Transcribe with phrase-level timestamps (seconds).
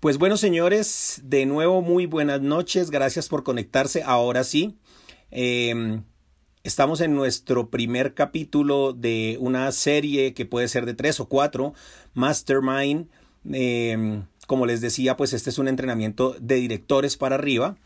[0.00, 2.92] Pues bueno, señores, de nuevo muy buenas noches.
[2.92, 4.04] Gracias por conectarse.
[4.04, 4.78] Ahora sí,
[5.32, 6.04] em,
[6.62, 11.74] estamos en nuestro primer capítulo de una serie que puede ser de tres o cuatro,
[12.14, 13.08] Mastermind.
[13.50, 17.76] Em, como les decía, pues este es un entrenamiento de directores para arriba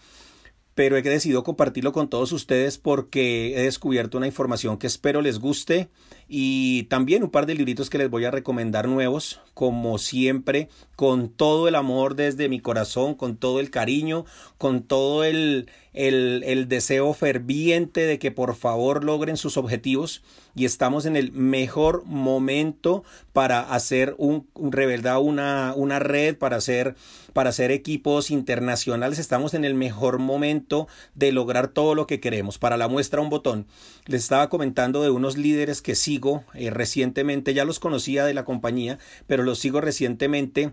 [0.74, 5.38] pero he decidido compartirlo con todos ustedes porque he descubierto una información que espero les
[5.38, 5.88] guste
[6.28, 11.28] y también un par de libritos que les voy a recomendar nuevos, como siempre, con
[11.28, 14.24] todo el amor desde mi corazón, con todo el cariño,
[14.56, 20.22] con todo el, el, el deseo ferviente de que por favor logren sus objetivos
[20.54, 24.72] y estamos en el mejor momento para hacer un, un
[25.20, 26.94] una, una red, para hacer,
[27.32, 29.18] para hacer equipos internacionales.
[29.18, 32.58] Estamos en el mejor momento de lograr todo lo que queremos.
[32.58, 33.66] Para la muestra un botón.
[34.06, 38.44] Les estaba comentando de unos líderes que sigo eh, recientemente, ya los conocía de la
[38.44, 40.72] compañía, pero los sigo recientemente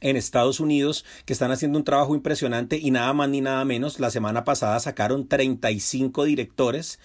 [0.00, 4.00] en Estados Unidos que están haciendo un trabajo impresionante y nada más ni nada menos.
[4.00, 6.98] La semana pasada sacaron 35 directores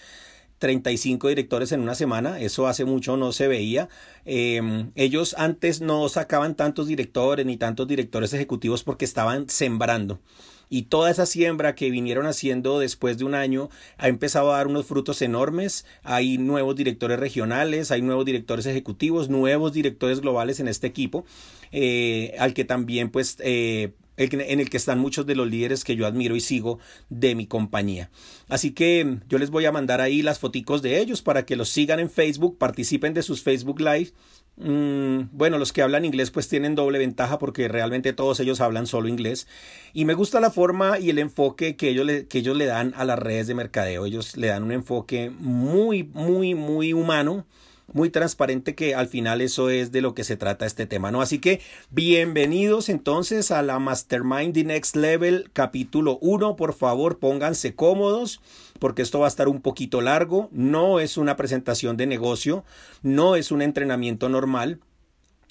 [0.58, 3.88] 35 directores en una semana, eso hace mucho no se veía.
[4.24, 10.20] Em, ellos antes no sacaban tantos directores ni tantos directores ejecutivos porque estaban sembrando.
[10.68, 14.66] Y toda esa siembra que vinieron haciendo después de un año ha empezado a dar
[14.66, 15.84] unos frutos enormes.
[16.02, 21.24] Hay nuevos directores regionales, hay nuevos directores ejecutivos, nuevos directores globales en este equipo,
[21.72, 25.96] eh, al que también pues eh, en el que están muchos de los líderes que
[25.96, 26.78] yo admiro y sigo
[27.10, 28.10] de mi compañía.
[28.48, 31.68] Así que yo les voy a mandar ahí las foticos de ellos para que los
[31.68, 34.12] sigan en Facebook, participen de sus Facebook Live.
[34.58, 38.86] Mm, bueno, los que hablan inglés pues tienen doble ventaja porque realmente todos ellos hablan
[38.86, 39.46] solo inglés.
[39.92, 42.94] Y me gusta la forma y el enfoque que ellos, le, que ellos le dan
[42.96, 44.06] a las redes de mercadeo.
[44.06, 47.46] Ellos le dan un enfoque muy, muy, muy humano
[47.92, 51.20] muy transparente que al final eso es de lo que se trata este tema, ¿no?
[51.20, 57.74] Así que bienvenidos entonces a la Mastermind The Next Level capítulo 1, por favor pónganse
[57.74, 58.40] cómodos
[58.78, 62.64] porque esto va a estar un poquito largo, no es una presentación de negocio,
[63.02, 64.80] no es un entrenamiento normal.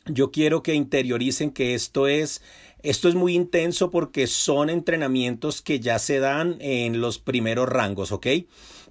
[0.08, 2.44] Yo quiero que interioricen que esto es
[2.86, 8.12] esto es muy intenso porque son entrenamientos que ya se dan en los primeros rangos,
[8.12, 8.28] ¿ok?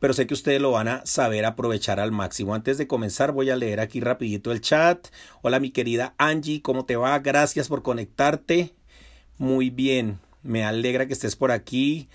[0.05, 2.55] pero sé que ustedes lo van a saber aprovechar al máximo.
[2.55, 5.09] Antes de comenzar voy a leer aquí rapidito el chat.
[5.41, 7.19] Hola mi querida Angie, ¿cómo te va?
[7.21, 8.75] Gracias por conectarte.
[9.39, 12.11] Muy bien, me alegra que estés por aquí.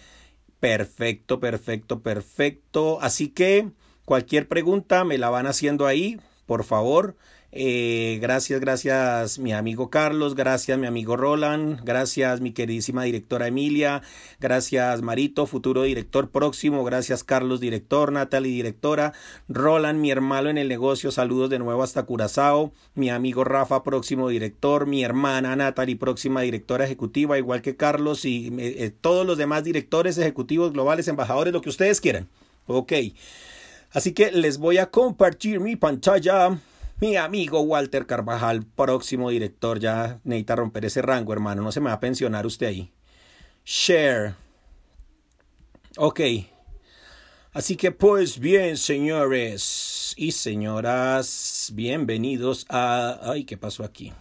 [0.60, 3.00] Perfecto, perfecto, perfecto.
[3.02, 3.72] Así que
[4.06, 7.16] cualquier pregunta me la van haciendo ahí, por favor.
[7.52, 14.04] Eh, gracias, gracias mi amigo Carlos, gracias mi amigo Roland, gracias mi queridísima directora Emilia,
[14.40, 19.14] gracias Marito, futuro director próximo, gracias Carlos, director, Natalie, directora,
[19.48, 24.30] Roland, mi hermano en el negocio, saludos de nuevo hasta Curazao, mi amigo Rafa, próximo
[24.30, 29.64] director, mi hermana Natalie, próxima directora ejecutiva, igual que Carlos y eh, todos los demás
[29.64, 32.30] directores ejecutivos globales, embajadores, lo que ustedes quieran.
[32.68, 32.94] Ok.
[33.92, 36.60] Así que les voy a compartir mi pantalla
[37.00, 41.62] mi amigo Walter Carvajal, próximo director, ya necesita romper ese rango, hermano.
[41.62, 42.92] No se me va a pensionar usted ahí.
[43.66, 44.36] Share.
[45.98, 46.20] Ok.
[47.54, 53.20] Así que pues bien, señores y señoras, bienvenidos a...
[53.24, 54.14] Ay, ¿qué pasó aquí?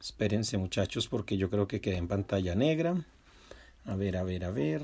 [0.00, 2.94] Espérense muchachos porque yo creo que quedé en pantalla negra.
[3.84, 4.82] A ver, a ver, a ver.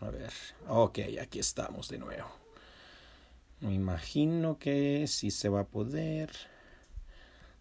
[0.00, 0.30] A ver.
[0.68, 2.45] Ok, aquí estamos de nuevo.
[3.60, 6.30] Me imagino que sí se va a poder.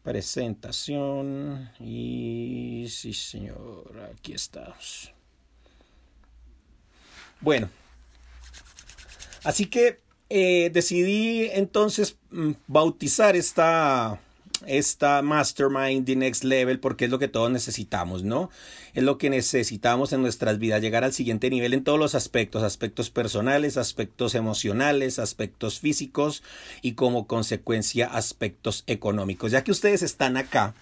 [0.03, 1.71] Presentación.
[1.79, 5.13] Y sí, señor, aquí estamos.
[7.41, 7.69] Bueno.
[9.43, 14.19] Así que eh, decidí entonces mm, bautizar esta
[14.67, 18.49] esta mastermind the next level porque es lo que todos necesitamos, ¿no?
[18.93, 22.63] Es lo que necesitamos en nuestras vidas, llegar al siguiente nivel en todos los aspectos,
[22.63, 26.43] aspectos personales, aspectos emocionales, aspectos físicos
[26.81, 29.51] y como consecuencia aspectos económicos.
[29.51, 30.73] Ya que ustedes están acá,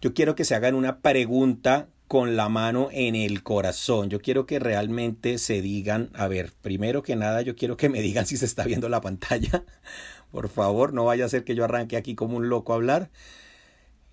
[0.00, 4.10] yo quiero que se hagan una pregunta con la mano en el corazón.
[4.10, 8.02] Yo quiero que realmente se digan, a ver, primero que nada, yo quiero que me
[8.02, 9.64] digan si se está viendo la pantalla.
[10.32, 13.10] Por favor, no vaya a ser que yo arranque aquí como un loco a hablar.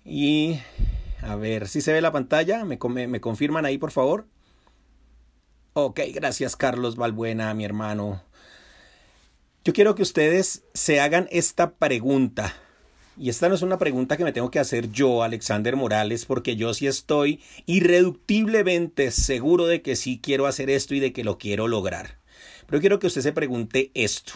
[0.04, 0.60] Y
[1.22, 2.64] a ver si se ve la pantalla.
[2.64, 4.26] ¿Me, me, confirman ahí, por favor?
[5.72, 8.22] Ok, gracias Carlos Balbuena, mi hermano.
[9.64, 12.54] Yo quiero que ustedes se hagan esta pregunta.
[13.16, 16.56] Y esta no es una pregunta que me tengo que hacer yo, Alexander Morales, porque
[16.56, 21.36] yo sí estoy irreductiblemente seguro de que sí quiero hacer esto y de que lo
[21.36, 22.18] quiero lograr.
[22.66, 24.34] Pero quiero que usted se pregunte esto.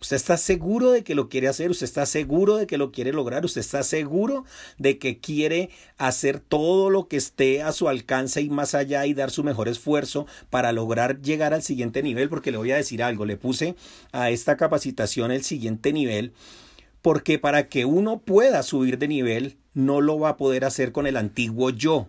[0.00, 3.12] Usted está seguro de que lo quiere hacer, usted está seguro de que lo quiere
[3.12, 4.44] lograr, usted está seguro
[4.78, 9.14] de que quiere hacer todo lo que esté a su alcance y más allá y
[9.14, 13.02] dar su mejor esfuerzo para lograr llegar al siguiente nivel, porque le voy a decir
[13.02, 13.74] algo, le puse
[14.12, 16.32] a esta capacitación el siguiente nivel,
[17.00, 21.06] porque para que uno pueda subir de nivel, no lo va a poder hacer con
[21.06, 22.08] el antiguo yo,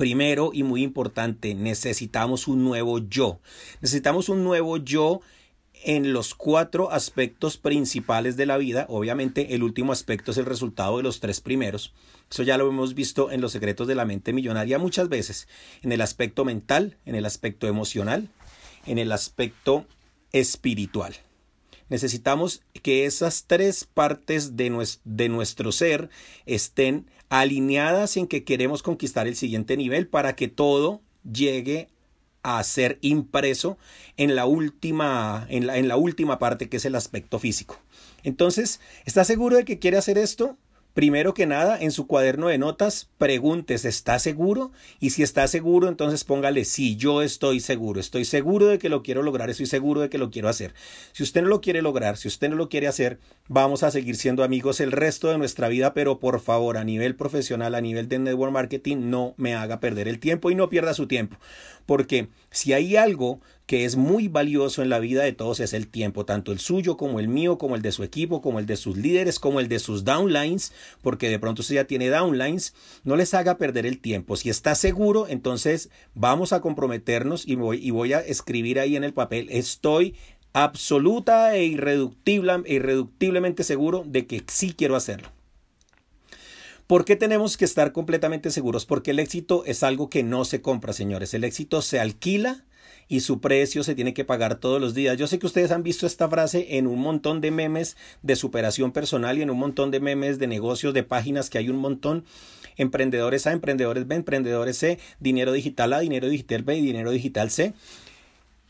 [0.00, 3.38] Primero y muy importante, necesitamos un nuevo yo.
[3.82, 5.20] Necesitamos un nuevo yo
[5.84, 8.86] en los cuatro aspectos principales de la vida.
[8.88, 11.94] Obviamente el último aspecto es el resultado de los tres primeros.
[12.30, 15.48] Eso ya lo hemos visto en los secretos de la mente millonaria muchas veces.
[15.82, 18.28] En el aspecto mental, en el aspecto emocional,
[18.86, 19.86] en el aspecto
[20.32, 21.14] espiritual.
[21.88, 26.08] Necesitamos que esas tres partes de de nuestro ser
[26.46, 31.88] estén alineadas en que queremos conquistar el siguiente nivel para que todo llegue
[32.42, 33.78] a ser impreso
[34.16, 37.78] en la última, en la, en la última parte que es el aspecto físico.
[38.22, 40.56] Entonces, ¿está seguro de que quiere hacer esto?
[40.94, 44.72] Primero que nada, en su cuaderno de notas, preguntes, ¿está seguro?
[44.98, 49.02] Y si está seguro, entonces póngale, sí, yo estoy seguro, estoy seguro de que lo
[49.02, 50.74] quiero lograr, estoy seguro de que lo quiero hacer.
[51.12, 54.16] Si usted no lo quiere lograr, si usted no lo quiere hacer, vamos a seguir
[54.16, 58.08] siendo amigos el resto de nuestra vida, pero por favor, a nivel profesional, a nivel
[58.08, 61.36] de network marketing, no me haga perder el tiempo y no pierda su tiempo.
[61.86, 63.40] Porque si hay algo
[63.70, 66.96] que es muy valioso en la vida de todos es el tiempo, tanto el suyo
[66.96, 69.68] como el mío, como el de su equipo, como el de sus líderes, como el
[69.68, 70.72] de sus downlines,
[71.02, 72.74] porque de pronto usted ya tiene downlines,
[73.04, 74.34] no les haga perder el tiempo.
[74.34, 79.04] Si está seguro, entonces vamos a comprometernos y voy, y voy a escribir ahí en
[79.04, 80.16] el papel, estoy
[80.52, 85.28] absoluta e irreductible, irreductiblemente seguro de que sí quiero hacerlo.
[86.88, 88.84] ¿Por qué tenemos que estar completamente seguros?
[88.84, 91.34] Porque el éxito es algo que no se compra, señores.
[91.34, 92.64] El éxito se alquila
[93.10, 95.18] y su precio se tiene que pagar todos los días.
[95.18, 98.92] Yo sé que ustedes han visto esta frase en un montón de memes de superación
[98.92, 102.24] personal y en un montón de memes de negocios, de páginas que hay un montón.
[102.76, 107.50] Emprendedores A, emprendedores B, emprendedores C, dinero digital A, dinero digital B y dinero digital
[107.50, 107.74] C.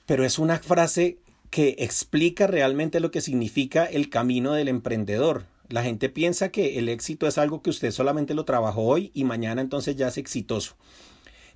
[0.07, 1.19] Pero es una frase
[1.51, 5.45] que explica realmente lo que significa el camino del emprendedor.
[5.69, 9.25] La gente piensa que el éxito es algo que usted solamente lo trabajó hoy y
[9.25, 10.77] mañana entonces ya es exitoso.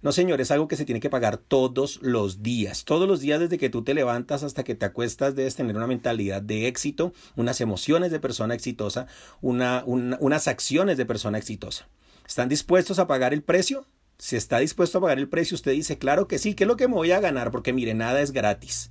[0.04, 2.84] No, señor, es algo que se tiene que pagar todos los días.
[2.84, 5.86] Todos los días desde que tú te levantas hasta que te acuestas debes tener una
[5.86, 9.06] mentalidad de éxito, unas emociones de persona exitosa,
[9.40, 11.88] una, unas acciones de persona exitosa.
[12.28, 13.86] ¿Están dispuestos a pagar el precio?
[14.18, 16.76] Si está dispuesto a pagar el precio, usted dice, claro que sí, ¿qué es lo
[16.76, 17.50] que me voy a ganar?
[17.50, 18.90] Porque mire, nada es gratis.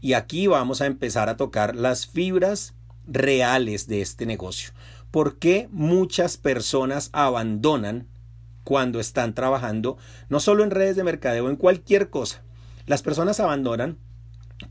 [0.00, 2.74] Y aquí vamos a empezar a tocar las fibras
[3.06, 4.72] reales de este negocio.
[5.12, 8.08] ¿Por qué muchas personas abandonan
[8.70, 12.44] cuando están trabajando, no solo en redes de mercadeo, en cualquier cosa.
[12.86, 13.98] Las personas abandonan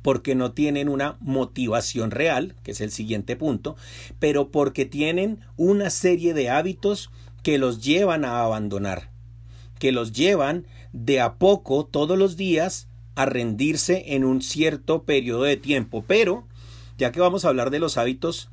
[0.01, 3.75] porque no tienen una motivación real, que es el siguiente punto,
[4.17, 7.11] pero porque tienen una serie de hábitos
[7.43, 9.09] que los llevan a abandonar,
[9.79, 15.43] que los llevan de a poco todos los días a rendirse en un cierto periodo
[15.43, 16.05] de tiempo.
[16.07, 16.47] Pero,
[16.97, 18.49] ya que vamos a hablar de los hábitos,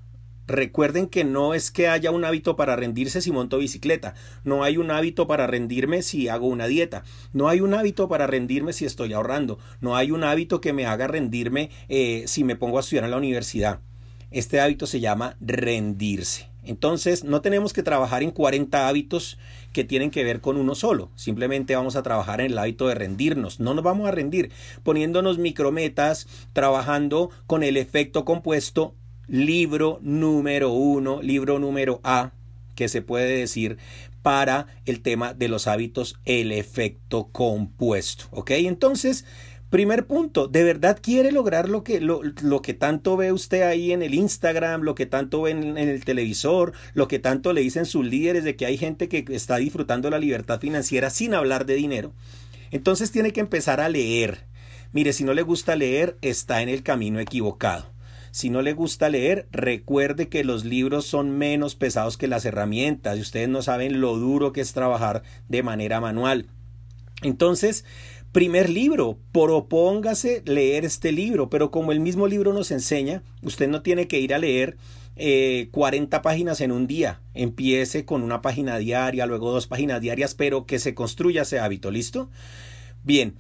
[0.46, 4.14] Recuerden que no es que haya un hábito para rendirse si monto bicicleta,
[4.44, 7.02] no hay un hábito para rendirme si hago una dieta,
[7.32, 10.87] no hay un hábito para rendirme si estoy ahorrando, no hay un hábito que me
[10.87, 13.81] haga rendirme eh, si me pongo a estudiar en la universidad.
[14.31, 16.48] Este hábito se llama rendirse.
[16.66, 19.38] Entonces, no tenemos que trabajar en 40 hábitos
[19.72, 21.10] que tienen que ver con uno solo.
[21.15, 23.60] Simplemente vamos a trabajar en el hábito de rendirnos.
[23.60, 24.50] No nos vamos a rendir
[24.82, 28.94] poniéndonos micrometas, trabajando con el efecto compuesto
[29.29, 32.33] libro número uno, libro número A,
[32.75, 33.79] que se puede decir
[34.23, 38.25] para el tema de los hábitos, el efecto compuesto.
[38.33, 38.51] ¿Ok?
[38.53, 39.25] Entonces,
[39.71, 44.03] primer punto, ¿de verdad quiere lograr lo que, lo, que tanto ve usted ahí en
[44.03, 47.87] el Instagram, lo que tanto ve en, en, el televisor, lo que tanto le dicen
[47.87, 51.75] sus líderes de que hay gente que está disfrutando la libertad financiera sin hablar de
[51.75, 52.13] dinero?
[52.71, 54.45] Entonces tiene que empezar a leer.
[54.93, 57.95] Mire, si no le gusta leer, está en el camino equivocado.
[58.36, 63.16] Si no le gusta leer, recuerde que los libros son menos pesados que las herramientas
[63.16, 66.44] y ustedes no saben lo duro que es trabajar de manera manual.
[67.22, 67.86] Entonces,
[68.32, 73.81] primer libro, propóngase leer este libro, pero como el mismo libro nos enseña, usted no
[73.81, 74.76] tiene que ir a leer
[75.16, 77.22] eh, 40 páginas en un día.
[77.32, 81.90] Empiece con una página diaria, luego dos páginas diarias, pero que se construya ese hábito,
[81.90, 82.28] ¿listo?
[83.02, 83.34] Bien,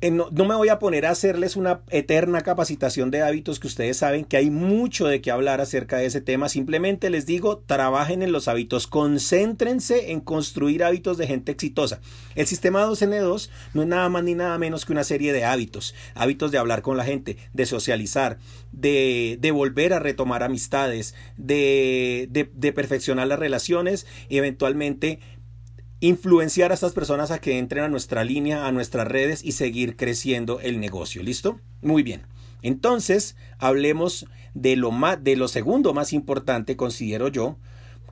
[0.00, 3.96] eh, no, me voy a poner a hacerles una eterna capacitación de hábitos que ustedes
[3.96, 6.48] saben que hay mucho de qué hablar acerca de ese tema.
[6.48, 12.00] Simplemente les digo, trabajen en los hábitos, concéntrense en construir hábitos de gente exitosa.
[12.34, 15.94] El sistema 2N2 no es nada más ni nada menos que una serie de hábitos.
[16.14, 18.38] Hábitos de hablar con la gente, de socializar,
[18.72, 25.18] de, volver a retomar amistades, de, de, de perfeccionar las relaciones y eventualmente
[26.00, 29.96] influenciar a estas personas a que entren a nuestra línea, a nuestras redes y seguir
[29.96, 31.22] creciendo el negocio.
[31.22, 31.60] ¿Listo?
[31.82, 32.22] Muy bien.
[32.62, 37.56] Entonces, hablemos de lo más, de lo segundo más importante, considero yo.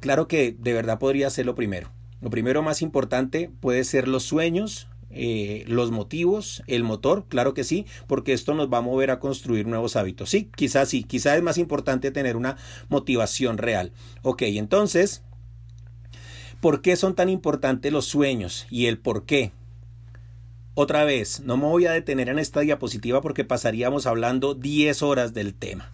[0.01, 1.91] Claro que de verdad podría ser lo primero.
[2.21, 7.65] Lo primero más importante puede ser los sueños, eh, los motivos, el motor, claro que
[7.65, 10.31] sí, porque esto nos va a mover a construir nuevos hábitos.
[10.31, 12.57] Sí, quizás sí, quizás es más importante tener una
[12.89, 13.93] motivación real.
[14.23, 15.23] Ok, entonces,
[16.67, 19.53] ¿Por qué son tan importantes los sueños y el por qué?
[20.75, 25.33] Otra vez, no me voy a detener en esta diapositiva porque pasaríamos hablando 10 horas
[25.33, 25.93] del tema.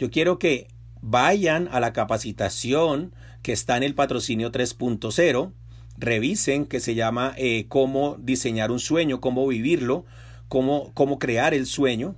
[0.00, 0.66] Yo quiero que
[1.00, 5.52] vayan a la capacitación que está en el patrocinio 3.0,
[5.96, 10.06] revisen que se llama eh, cómo diseñar un sueño, cómo vivirlo,
[10.48, 12.16] cómo, cómo crear el sueño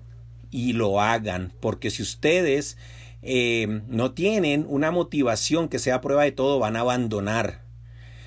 [0.50, 2.78] y lo hagan, porque si ustedes
[3.20, 7.61] eh, no tienen una motivación que sea prueba de todo, van a abandonar.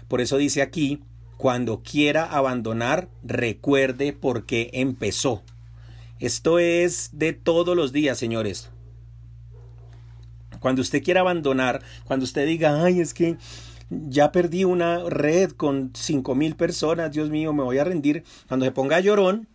[0.08, 1.02] Por eso dice aquí,
[1.38, 5.44] cuando quiera abandonar, recuerde por qué empezó.
[6.20, 8.70] Esto es de todos los días, señores.
[10.60, 13.38] Cuando usted quiera abandonar, cuando usted diga, ay, es que
[13.90, 18.24] ya perdí una red con cinco mil personas, Dios mío, me voy a rendir.
[18.48, 19.48] Cuando se ponga llorón,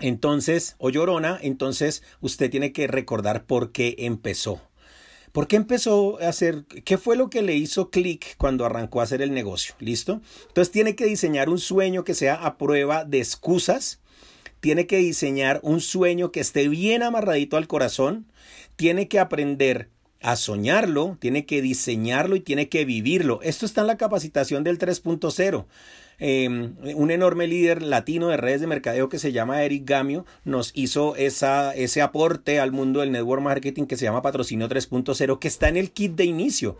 [0.00, 4.60] entonces, o llorona, entonces usted tiene que recordar por qué empezó.
[5.34, 6.64] ¿Por qué empezó a hacer?
[6.84, 9.74] ¿Qué fue lo que le hizo clic cuando arrancó a hacer el negocio?
[9.80, 10.20] ¿Listo?
[10.46, 13.98] Entonces tiene que diseñar un sueño que sea a prueba de excusas.
[14.60, 18.30] Tiene que diseñar un sueño que esté bien amarradito al corazón.
[18.76, 19.90] Tiene que aprender
[20.24, 23.40] a soñarlo, tiene que diseñarlo y tiene que vivirlo.
[23.42, 25.66] Esto está en la capacitación del 3.0.
[26.18, 30.70] Em, un enorme líder latino de redes de mercadeo que se llama Eric Gamio nos
[30.74, 35.68] hizo ese aporte al mundo del network marketing que se llama Patrocinio 3.0 que está
[35.68, 36.78] en el kit de inicio.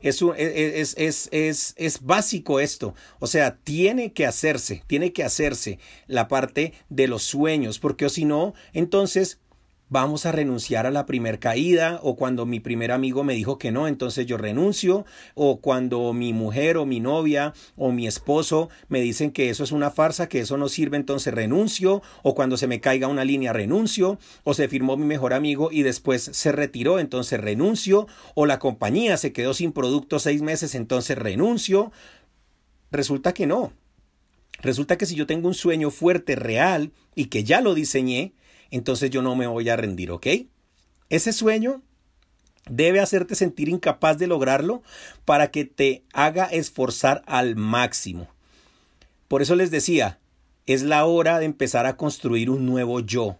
[0.00, 2.94] Es, e, e, es, es, es, es, básico esto.
[3.18, 8.24] O sea, tiene que hacerse, tiene que hacerse la parte de los sueños, porque si
[8.24, 9.38] no, entonces
[9.88, 13.70] vamos a renunciar a la primer caída o cuando mi primer amigo me dijo que
[13.70, 19.00] no, entonces yo renuncio o cuando mi mujer o mi novia o mi esposo me
[19.00, 22.66] dicen que eso es una farsa, que eso no sirve, entonces renuncio o cuando se
[22.66, 26.98] me caiga una línea renuncio o se firmó mi mejor amigo y después se retiró,
[26.98, 31.92] entonces renuncio o la compañía se quedó sin producto seis meses, entonces renuncio.
[32.90, 33.72] Resulta que no.
[34.62, 38.32] Resulta que si yo tengo un sueño fuerte, real y que ya lo diseñé,
[38.70, 40.26] entonces yo no me voy a rendir, ¿ok?
[41.08, 41.82] Ese sueño
[42.68, 44.82] debe hacerte sentir incapaz de lograrlo
[45.24, 48.28] para que te haga esforzar al máximo.
[49.28, 50.18] Por eso les decía,
[50.66, 53.36] es la hora de empezar a construir un nuevo yo.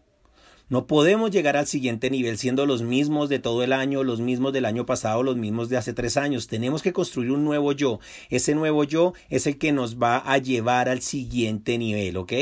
[0.69, 4.53] No podemos llegar al siguiente nivel siendo los mismos de todo el año, los mismos
[4.53, 6.49] del año pasado, los mismos de hace tres años.
[6.49, 8.01] Tenemos que construir un nuevo yo.
[8.31, 12.33] Ese nuevo yo es el que nos va a llevar al siguiente nivel, ¿ok?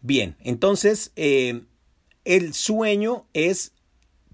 [0.00, 1.62] Bien, entonces, eh,
[2.24, 3.72] el sueño es,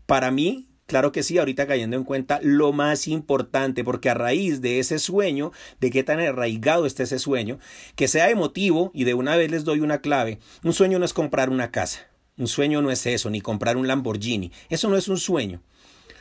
[0.06, 4.60] para mí, Claro que sí, ahorita cayendo en cuenta lo más importante, porque a raíz
[4.60, 7.60] de ese sueño, de qué tan arraigado está ese sueño,
[7.94, 11.12] que sea emotivo, y de una vez les doy una clave, un sueño no es
[11.12, 15.06] comprar una casa, un sueño no es eso, ni comprar un Lamborghini, eso no es
[15.06, 15.62] un sueño.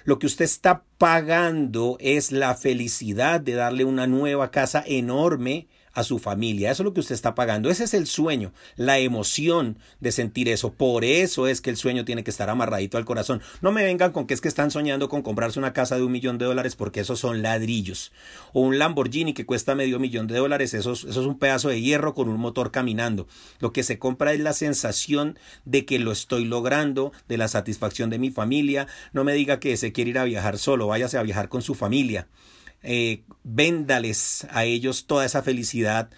[0.04, 6.04] Lo que usted está pagando es la felicidad de darle una nueva casa enorme a
[6.04, 6.72] su familia.
[6.72, 7.70] Eso es lo que usted está pagando.
[7.70, 10.72] Ese es el sueño, la emoción de sentir eso.
[10.72, 13.42] Por eso es que el sueño tiene que estar amarradito al corazón.
[13.62, 16.12] No me vengan con que es que están soñando con comprarse una casa de un
[16.12, 18.12] millón de dólares porque esos son ladrillos.
[18.54, 20.74] O un Lamborghini que cuesta medio millón de dólares.
[20.74, 23.28] Eso, eso es un pedazo de hierro con un motor caminando.
[23.60, 28.10] Lo que se compra es la sensación de que lo estoy logrando, de la satisfacción
[28.10, 28.88] de mi familia.
[29.14, 31.76] No me diga que se quiere ir a viajar solo, váyase a viajar con su
[31.76, 32.28] familia
[32.84, 36.10] eh, véndales a ellos toda esa felicidad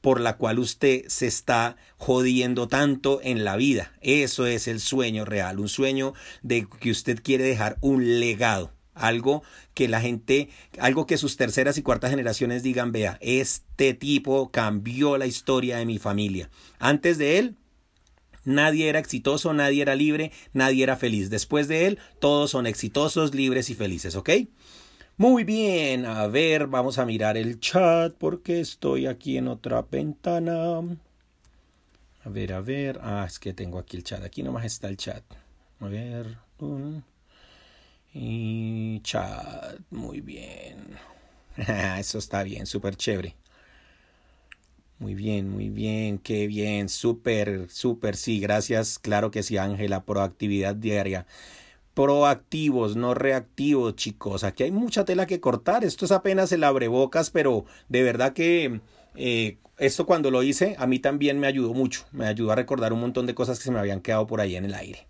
[0.00, 3.94] por la cual usted se está jodiendo tanto en la vida.
[4.02, 9.42] Eso es el sueño real, un sueño de que usted quiere dejar un legado, algo
[9.72, 15.16] que la gente, algo que sus terceras y cuartas generaciones digan, vea, este tipo cambió
[15.16, 16.50] la historia de mi familia.
[16.78, 17.56] Antes de él,
[18.44, 21.30] Nadie era exitoso, nadie era libre, nadie era feliz.
[21.30, 24.30] Después de él, todos son exitosos, libres y felices, ¿ok?
[25.16, 30.80] Muy bien, a ver, vamos a mirar el chat porque estoy aquí en otra ventana.
[32.24, 32.98] A ver, a ver.
[33.02, 34.22] Ah, es que tengo aquí el chat.
[34.24, 35.22] Aquí nomás está el chat.
[35.80, 36.38] A ver.
[38.12, 39.78] Y chat.
[39.90, 40.96] Muy bien.
[41.98, 43.36] Eso está bien, súper chévere.
[44.98, 50.74] Muy bien, muy bien, qué bien, súper, súper, sí, gracias, claro que sí, Ángela, proactividad
[50.76, 51.26] diaria.
[51.94, 54.44] Proactivos, no reactivos, chicos.
[54.44, 55.84] Aquí hay mucha tela que cortar.
[55.84, 58.80] Esto es apenas el abrebocas, pero de verdad que
[59.14, 62.04] eh, esto cuando lo hice a mí también me ayudó mucho.
[62.12, 64.56] Me ayudó a recordar un montón de cosas que se me habían quedado por ahí
[64.56, 65.06] en el aire.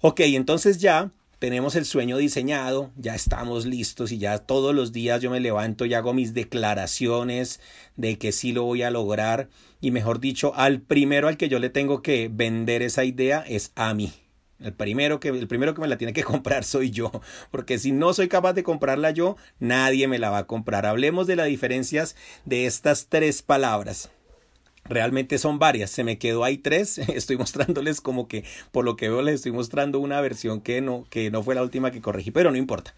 [0.00, 5.22] Ok, entonces ya tenemos el sueño diseñado, ya estamos listos y ya todos los días
[5.22, 7.60] yo me levanto y hago mis declaraciones
[7.96, 9.48] de que sí lo voy a lograr
[9.80, 13.72] y mejor dicho, al primero al que yo le tengo que vender esa idea es
[13.74, 14.12] a mí.
[14.60, 17.10] El primero, que, el primero que me la tiene que comprar soy yo,
[17.50, 20.86] porque si no soy capaz de comprarla yo, nadie me la va a comprar.
[20.86, 24.10] Hablemos de las diferencias de estas tres palabras.
[24.84, 29.08] Realmente son varias, se me quedó ahí tres, estoy mostrándoles como que por lo que
[29.08, 32.30] veo les estoy mostrando una versión que no, que no fue la última que corregí,
[32.30, 32.94] pero no importa.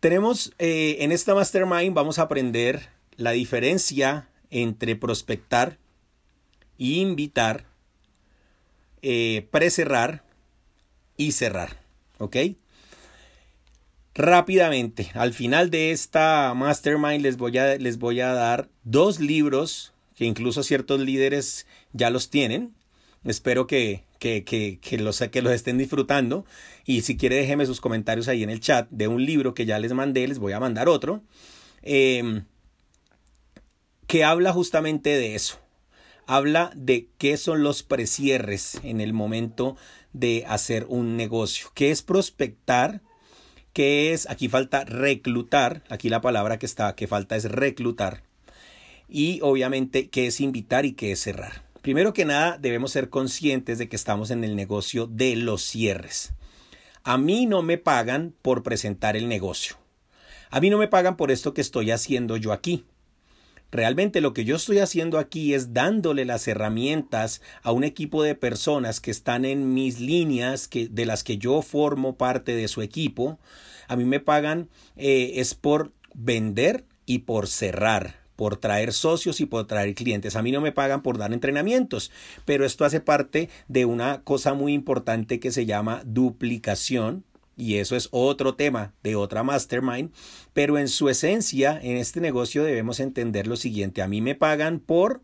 [0.00, 5.78] Tenemos eh, en esta mastermind vamos a aprender la diferencia entre prospectar
[6.78, 7.64] invitar,
[9.02, 10.22] eh, precerrar
[11.16, 11.80] y cerrar,
[12.18, 12.36] ¿ok?
[14.14, 19.92] Rápidamente, al final de esta mastermind les voy a, les voy a dar dos libros
[20.14, 22.74] que incluso ciertos líderes ya los tienen.
[23.24, 26.46] Espero que, que, que, que, los, que los estén disfrutando.
[26.86, 29.78] Y si quiere, déjeme sus comentarios ahí en el chat de un libro que ya
[29.78, 31.22] les mandé, les voy a mandar otro.
[31.82, 32.44] Em,
[34.06, 35.58] que habla justamente de eso.
[36.26, 39.76] Habla de qué son los precierres en el momento
[40.18, 41.68] de hacer un negocio.
[41.74, 43.02] ¿Qué es prospectar?
[43.72, 44.28] ¿Qué es?
[44.28, 45.84] Aquí falta reclutar.
[45.88, 48.22] Aquí la palabra que está, que falta es reclutar
[49.08, 51.64] y obviamente qué es invitar y qué es cerrar.
[51.82, 56.32] Primero que nada, debemos ser conscientes de que estamos en el negocio de los cierres.
[57.04, 59.76] A mí no me pagan por presentar el negocio.
[60.50, 62.84] A mí no me pagan por esto que estoy haciendo yo aquí.
[63.76, 68.34] Realmente lo que yo estoy haciendo aquí es dándole las herramientas a un equipo de
[68.34, 72.80] personas que están en mis líneas, que, de las que yo formo parte de su
[72.80, 73.38] equipo.
[73.86, 79.46] A mí me pagan eh, es por vender y por cerrar por traer socios y
[79.46, 80.36] por traer clientes.
[80.36, 82.10] A mí no me pagan por dar entrenamientos,
[82.44, 87.24] pero esto hace parte de una cosa muy importante que se llama duplicación.
[87.56, 90.12] Y eso es otro tema de otra mastermind,
[90.52, 94.78] pero en su esencia, en este negocio debemos entender lo siguiente, a mí me pagan
[94.78, 95.22] por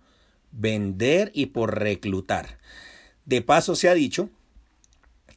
[0.50, 2.58] vender y por reclutar.
[3.26, 4.30] De paso se ha dicho,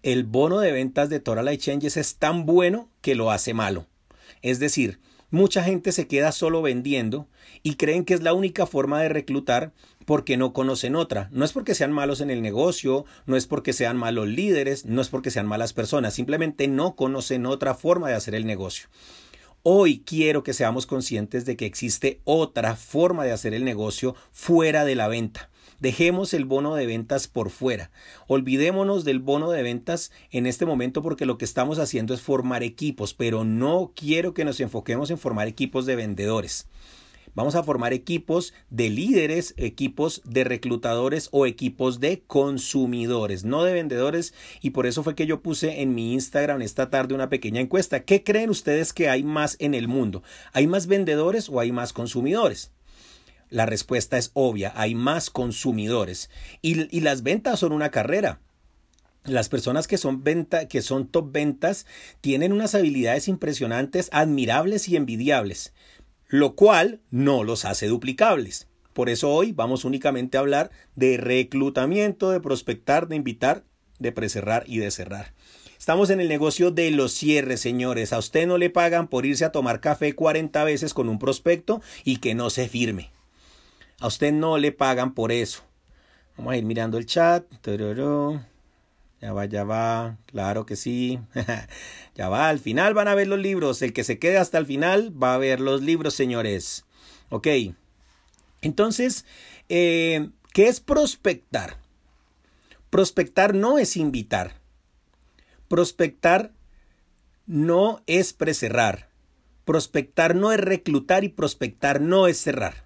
[0.04, 3.88] el bono de ventas de Toral Exchanges es tan bueno que lo hace malo.
[4.42, 5.00] Es decir,
[5.36, 7.28] Mucha gente se queda solo vendiendo
[7.62, 9.74] y creen que es la única forma de reclutar
[10.06, 11.30] porque no conocen otra.
[11.32, 15.02] No es porque sean malos en el negocio, no es porque sean malos líderes, no
[15.02, 18.88] es porque sean malas personas, simplemente no conocen otra forma de hacer el negocio.
[19.64, 24.86] Hoy quiero que seamos conscientes de que existe otra forma de hacer el negocio fuera
[24.86, 25.50] de la venta.
[25.80, 27.92] Dejemos el bono de ventas por fuera.
[28.28, 32.64] Olvidémonos del bono de ventas en este momento porque lo que estamos haciendo es formar
[32.64, 36.68] equipos, pero no quiero que nos enfoquemos en formar equipos de vendedores.
[37.36, 43.74] Vamos a formar equipos de líderes, equipos de reclutadores o equipos de consumidores, no de
[43.74, 44.34] vendedores.
[44.62, 48.06] Y por eso fue que yo puse en mi Instagram esta tarde una pequeña encuesta.
[48.06, 50.24] ¿Qué creen ustedes que hay más en el mundo?
[50.54, 52.72] ¿Hay más vendedores o hay más consumidores?
[53.50, 56.30] La respuesta es obvia, hay más consumidores
[56.62, 58.40] y, las ventas son una carrera.
[59.24, 61.86] Las personas que son venta, que son top ventas,
[62.22, 65.74] tienen unas habilidades impresionantes, admirables y envidiables,
[66.36, 68.68] lo cual no los hace duplicables.
[68.94, 73.64] Por eso hoy vamos únicamente a hablar de reclutamiento, de prospectar, de invitar,
[74.00, 75.34] de precerrar y de cerrar.
[75.78, 78.12] Estamos en el negocio de los cierres, señores.
[78.12, 81.82] A usted no le pagan por irse a tomar café 40 veces con un prospecto
[82.04, 83.12] y que no se firme.
[84.00, 85.64] A usted no le pagan por eso.
[86.38, 87.46] Vamos a ir mirando el chat.
[89.26, 90.20] Ya va, ya va.
[90.28, 91.20] Claro que sí.
[92.16, 92.48] ya va.
[92.48, 93.82] Al final van a ver los libros.
[93.82, 96.86] El que se quede hasta el final va a ver los libros, señores.
[97.30, 97.48] Ok.
[98.62, 99.26] Entonces,
[99.68, 101.78] eh, ¿qué es prospectar?
[102.92, 104.62] Prospectar no es invitar.
[105.70, 106.52] Prospectar
[107.48, 109.10] no es precerrar.
[109.64, 112.84] Prospectar no es reclutar y prospectar no es cerrar.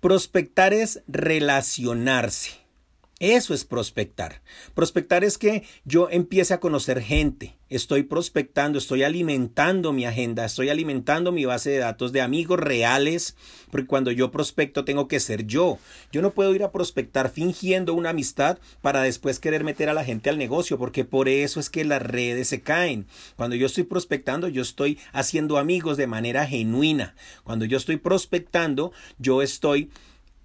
[0.00, 2.57] Prospectar es relacionarse.
[3.20, 4.42] Eso es prospectar.
[4.74, 7.56] Prospectar es que yo empiece a conocer gente.
[7.68, 13.36] Estoy prospectando, estoy alimentando mi agenda, estoy alimentando mi base de datos de amigos reales,
[13.72, 15.78] porque cuando yo prospecto tengo que ser yo.
[16.12, 20.04] Yo no puedo ir a prospectar fingiendo una amistad para después querer meter a la
[20.04, 23.08] gente al negocio, porque por eso es que las redes se caen.
[23.34, 27.16] Cuando yo estoy prospectando, yo estoy haciendo amigos de manera genuina.
[27.42, 29.90] Cuando yo estoy prospectando, yo estoy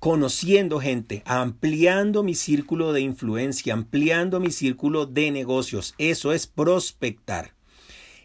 [0.04, 5.96] conociendo gente, ampliando mi círculo de influencia, ampliando mi círculo de negocios.
[5.98, 7.54] Eso es prospectar.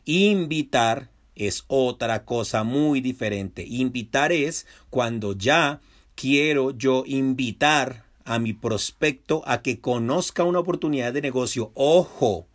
[0.05, 3.65] Invitar es otra cosa muy diferente.
[3.65, 5.81] Invitar es cuando ya
[6.17, 11.71] quiero yo invitar a mi prospecto a que conozca una oportunidad de negocio.
[11.75, 12.49] Ojo,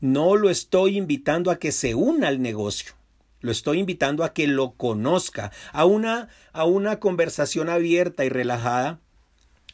[0.00, 2.94] no lo estoy invitando a que se una al negocio.
[3.40, 9.00] Lo estoy invitando a que lo conozca, a una, a una conversación abierta y relajada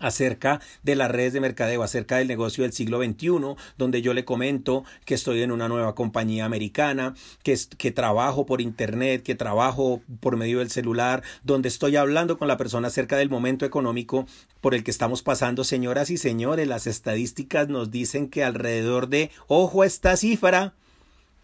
[0.02, 4.24] acerca de las redes de mercadeo, acerca del negocio del siglo XXI, donde yo le
[4.24, 10.02] comento que estoy en una nueva compañía americana, que, que trabajo por internet, que trabajo
[10.20, 14.26] por medio del celular, donde estoy hablando con la persona acerca del momento económico
[14.60, 15.64] por el que estamos pasando.
[15.64, 20.74] Señoras y señores, las estadísticas nos dicen que alrededor de, ojo a esta cifra,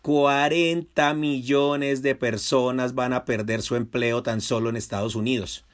[0.09, 5.67] 40 millones de personas van a perder su empleo tan solo en Estados Unidos.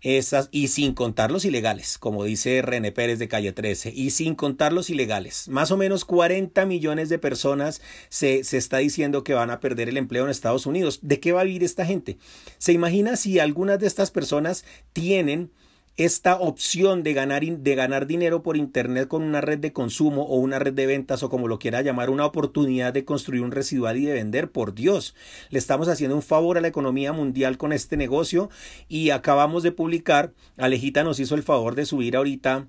[0.00, 4.36] Esas, y sin contar los ilegales, como dice René Pérez de Calle 13, y sin
[4.36, 5.48] contar los ilegales.
[5.48, 9.88] Más o menos 40 millones de personas se, se está diciendo que van a perder
[9.88, 11.00] el empleo en Estados Unidos.
[11.02, 12.16] ¿De qué va a vivir esta gente?
[12.58, 15.50] ¿Se imagina si algunas de estas personas tienen
[15.98, 20.36] esta opción de ganar, de ganar dinero por Internet con una red de consumo o
[20.36, 23.96] una red de ventas o como lo quiera llamar, una oportunidad de construir un residual
[23.96, 25.16] y de vender, por Dios,
[25.50, 28.48] le estamos haciendo un favor a la economía mundial con este negocio
[28.86, 32.68] y acabamos de publicar, Alejita nos hizo el favor de subir ahorita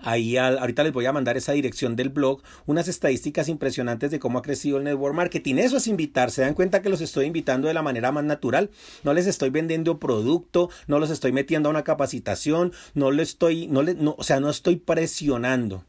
[0.00, 4.38] Ahí ahorita les voy a mandar esa dirección del blog, unas estadísticas impresionantes de cómo
[4.38, 5.56] ha crecido el network marketing.
[5.56, 8.70] Eso es invitar, se dan cuenta que los estoy invitando de la manera más natural.
[9.02, 13.66] No les estoy vendiendo producto, no los estoy metiendo a una capacitación, no le estoy,
[13.66, 15.84] no no, o sea, no estoy presionando.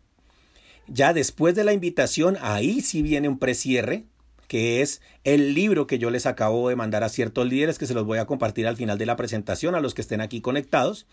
[0.87, 4.05] Ya después de la invitación, ahí sí viene un precierre,
[4.47, 7.95] que es el libro que yo les acabo de mandar a ciertos líderes que se
[7.95, 11.07] los voy a compartir al final de la presentación a los que estén aquí conectados.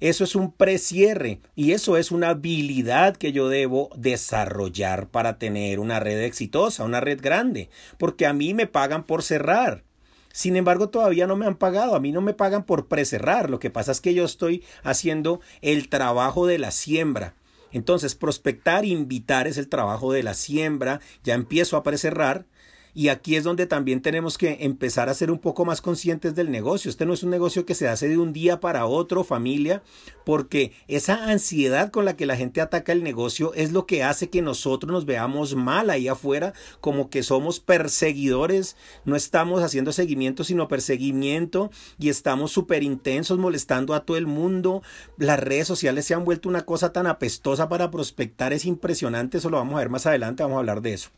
[0.00, 5.78] Eso es un precierre y eso es una habilidad que yo debo desarrollar para tener
[5.78, 9.84] una red exitosa, una red grande, porque a mí me pagan por cerrar.
[10.32, 13.58] Sin embargo, todavía no me han pagado, a mí no me pagan por precerrar, lo
[13.58, 17.34] que pasa es que yo estoy haciendo el trabajo de la siembra.
[17.72, 22.46] Entonces, prospectar, invitar es el trabajo de la siembra, ya empiezo a precerrar,
[22.94, 26.50] y aquí es donde también tenemos que empezar a ser un poco más conscientes del
[26.50, 26.90] negocio.
[26.90, 29.82] Este no es un negocio que se hace de un día para otro, familia,
[30.24, 34.30] porque esa ansiedad con la que la gente ataca el negocio es lo que hace
[34.30, 40.44] que nosotros nos veamos mal ahí afuera, como que somos perseguidores, no estamos haciendo seguimiento,
[40.44, 44.82] sino perseguimiento y estamos súper intensos molestando a todo el mundo.
[45.16, 49.50] Las redes sociales se han vuelto una cosa tan apestosa para prospectar, es impresionante, eso
[49.50, 51.10] lo vamos a ver más adelante, vamos a hablar de eso.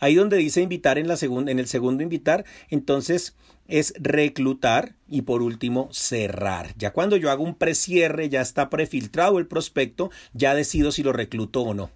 [0.00, 3.36] Ahí donde dice invitar en, la segunda, en el segundo invitar, entonces
[3.68, 6.74] es reclutar y por último cerrar.
[6.76, 11.12] Ya cuando yo hago un precierre, ya está prefiltrado el prospecto, ya decido si lo
[11.12, 11.90] recluto o no.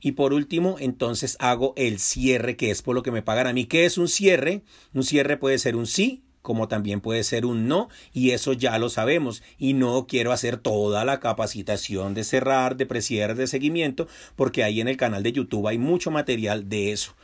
[0.00, 3.52] Y por último, entonces hago el cierre, que es por lo que me pagan a
[3.52, 3.66] mí.
[3.66, 4.62] ¿Qué es un cierre?
[4.94, 8.78] Un cierre puede ser un sí, como también puede ser un no, y eso ya
[8.78, 9.42] lo sabemos.
[9.58, 14.80] Y no quiero hacer toda la capacitación de cerrar, de preciar, de seguimiento, porque ahí
[14.80, 17.14] en el canal de YouTube hay mucho material de eso.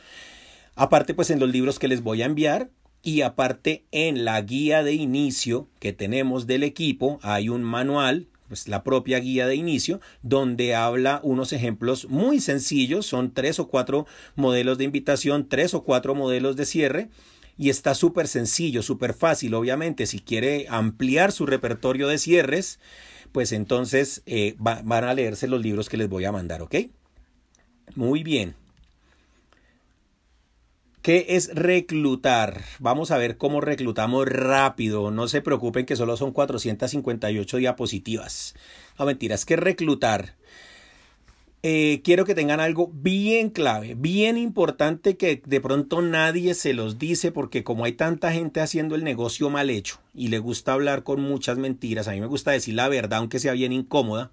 [0.75, 2.69] Aparte, pues en los libros que les voy a enviar,
[3.01, 8.67] y aparte en la guía de inicio que tenemos del equipo, hay un manual pues
[8.67, 14.07] la propia guía de inicio, donde habla unos ejemplos muy sencillos, son tres o cuatro
[14.35, 17.09] modelos de invitación, tres o cuatro modelos de cierre,
[17.59, 19.53] y está súper sencillo, súper fácil.
[19.53, 22.79] Obviamente, si quiere ampliar su repertorio de cierres,
[23.33, 26.75] pues entonces eh, van a leerse los libros que les voy a mandar, ¿ok?
[27.95, 28.55] Muy bien.
[31.01, 32.63] ¿Qué es reclutar?
[32.79, 35.11] Vamos a ver cómo reclutamos rápido.
[35.11, 38.55] No se preocupen que solo son 458 diapositivas.
[38.97, 40.35] No mentiras, que reclutar
[41.61, 46.97] eh, quiero que tengan algo bien clave, bien importante que de pronto nadie se los
[46.97, 51.03] dice porque como hay tanta gente haciendo el negocio mal hecho y le gusta hablar
[51.03, 54.31] con muchas mentiras, a mí me gusta decir la verdad aunque sea bien incómoda,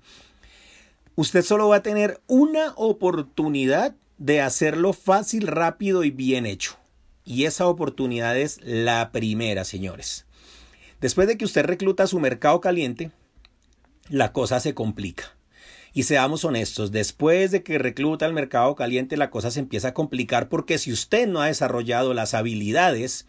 [1.17, 6.79] usted solo va a tener una oportunidad de hacerlo fácil, rápido y bien hecho.
[7.25, 10.27] Y esa oportunidad es la primera, señores.
[11.01, 13.11] Después de que usted recluta su mercado caliente,
[14.09, 15.36] la cosa se complica
[15.96, 19.94] Y seamos honestos, después de que recluta al mercado caliente la cosa se empieza a
[19.94, 23.26] complicar porque si usted no ha desarrollado las habilidades,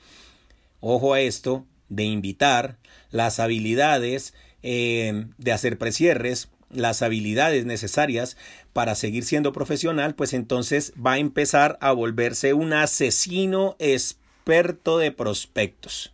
[0.82, 2.78] ojo a esto, de invitar,
[3.10, 8.36] las habilidades eh, de hacer precierres, las habilidades necesarias
[8.74, 15.14] para seguir siendo profesional, pues entonces va a empezar a volverse un asesino experto de
[15.14, 16.14] prospectos.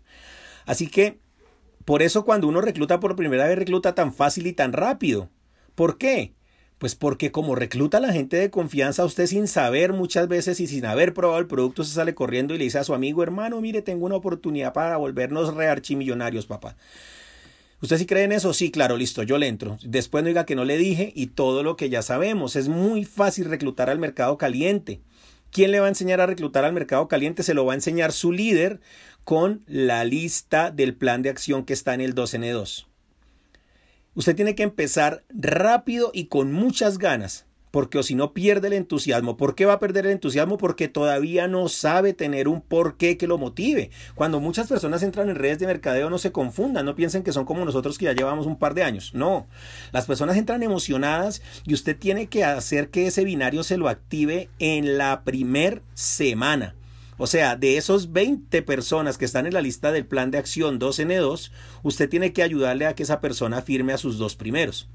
[0.67, 1.17] Así que,
[1.83, 5.31] por eso cuando uno recluta por primera vez, recluta tan fácil y tan rápido.
[5.73, 6.35] ¿Por qué?
[6.77, 10.67] Pues porque como recluta a la gente de confianza, usted sin saber muchas veces y
[10.67, 13.61] sin haber probado el producto, se sale corriendo y le dice a su amigo, hermano,
[13.61, 16.75] mire, tengo una oportunidad para volvernos rearchimillonarios, papá.
[17.83, 18.53] ¿Usted sí cree en eso?
[18.53, 19.77] Sí, claro, listo, yo le entro.
[19.83, 22.55] Después no diga que no le dije y todo lo que ya sabemos.
[22.55, 25.01] Es muy fácil reclutar al mercado caliente.
[25.51, 27.43] ¿Quién le va a enseñar a reclutar al mercado caliente?
[27.43, 28.79] Se lo va a enseñar su líder
[29.25, 32.85] con la lista del plan de acción que está en el 2N2.
[34.15, 38.73] Usted tiene que empezar rápido y con muchas ganas, porque o si no pierde el
[38.73, 39.37] entusiasmo.
[39.37, 40.59] ¿Por qué va a perder el entusiasmo?
[40.59, 43.89] Porque todavía no sabe tener un porqué que lo motive.
[44.13, 47.45] Cuando muchas personas entran en redes de mercadeo no se confundan, no piensen que son
[47.45, 49.15] como nosotros que ya llevamos un par de años.
[49.15, 49.47] No,
[49.91, 54.49] las personas entran emocionadas y usted tiene que hacer que ese binario se lo active
[54.59, 56.75] en la primer semana.
[57.17, 60.79] O sea, de esos 20 personas que están en la lista del plan de acción
[60.79, 61.51] 2N2,
[61.83, 64.89] usted tiene que ayudarle a que esa persona firme a sus dos primeros.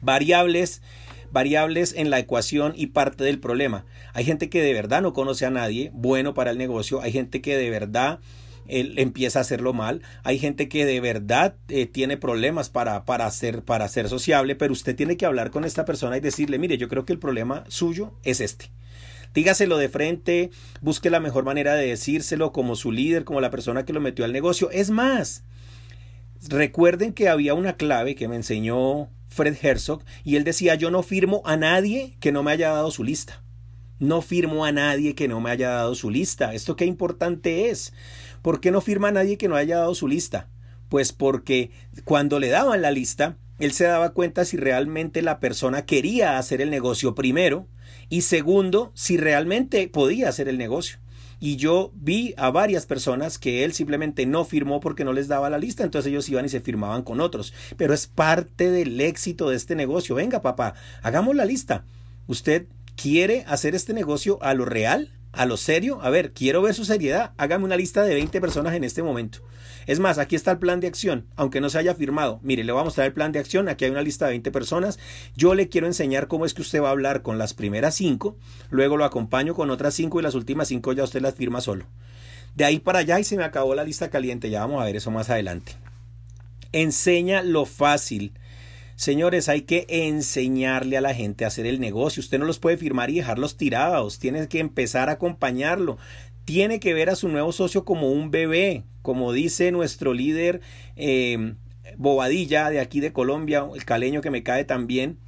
[0.00, 0.82] Variables,
[1.30, 3.84] variables en la ecuación y parte del problema.
[4.12, 7.00] Hay gente que de verdad no conoce a nadie, bueno para el negocio.
[7.00, 8.20] Hay gente que de verdad
[8.66, 10.02] él empieza a hacerlo mal.
[10.22, 14.72] Hay gente que de verdad eh, tiene problemas para, para, ser, para ser sociable, pero
[14.72, 17.64] usted tiene que hablar con esta persona y decirle, mire, yo creo que el problema
[17.68, 18.70] suyo es este.
[19.32, 23.84] Dígaselo de frente, busque la mejor manera de decírselo como su líder, como la persona
[23.84, 24.70] que lo metió al negocio.
[24.70, 25.44] Es más,
[26.48, 31.02] recuerden que había una clave que me enseñó Fred Herzog y él decía yo no
[31.02, 33.42] firmo a nadie que no me haya dado su lista.
[34.00, 36.54] No firmo a nadie que no me haya dado su lista.
[36.54, 37.92] ¿Esto qué importante es?
[38.42, 40.48] ¿Por qué no firma a nadie que no haya dado su lista?
[40.88, 41.70] Pues porque
[42.04, 46.62] cuando le daban la lista, él se daba cuenta si realmente la persona quería hacer
[46.62, 47.68] el negocio primero
[48.10, 50.98] y segundo, si realmente podía hacer el negocio.
[51.38, 55.48] Y yo vi a varias personas que él simplemente no firmó porque no les daba
[55.48, 57.54] la lista, entonces ellos iban y se firmaban con otros.
[57.78, 60.16] Pero es parte del éxito de este negocio.
[60.16, 61.84] Venga, papá, hagamos la lista.
[62.26, 65.08] ¿Usted quiere hacer este negocio a lo real?
[65.32, 66.02] ¿A lo serio?
[66.02, 67.32] A ver, quiero ver su seriedad.
[67.38, 69.38] Hágame una lista de 20 personas en este momento.
[69.86, 72.40] Es más, aquí está el plan de acción, aunque no se haya firmado.
[72.42, 73.68] Mire, le voy a mostrar el plan de acción.
[73.68, 74.98] Aquí hay una lista de 20 personas.
[75.36, 78.36] Yo le quiero enseñar cómo es que usted va a hablar con las primeras 5,
[78.70, 81.86] luego lo acompaño con otras 5 y las últimas 5 ya usted las firma solo.
[82.54, 84.50] De ahí para allá y se me acabó la lista caliente.
[84.50, 85.72] Ya vamos a ver eso más adelante.
[86.72, 88.32] Enseña lo fácil.
[88.96, 92.20] Señores, hay que enseñarle a la gente a hacer el negocio.
[92.20, 94.18] Usted no los puede firmar y dejarlos tirados.
[94.18, 95.96] Tiene que empezar a acompañarlo
[96.52, 100.60] tiene que ver a su nuevo socio como un bebé, como dice nuestro líder
[100.96, 101.54] eh,
[101.96, 105.18] Bobadilla de aquí de Colombia, el caleño que me cae también.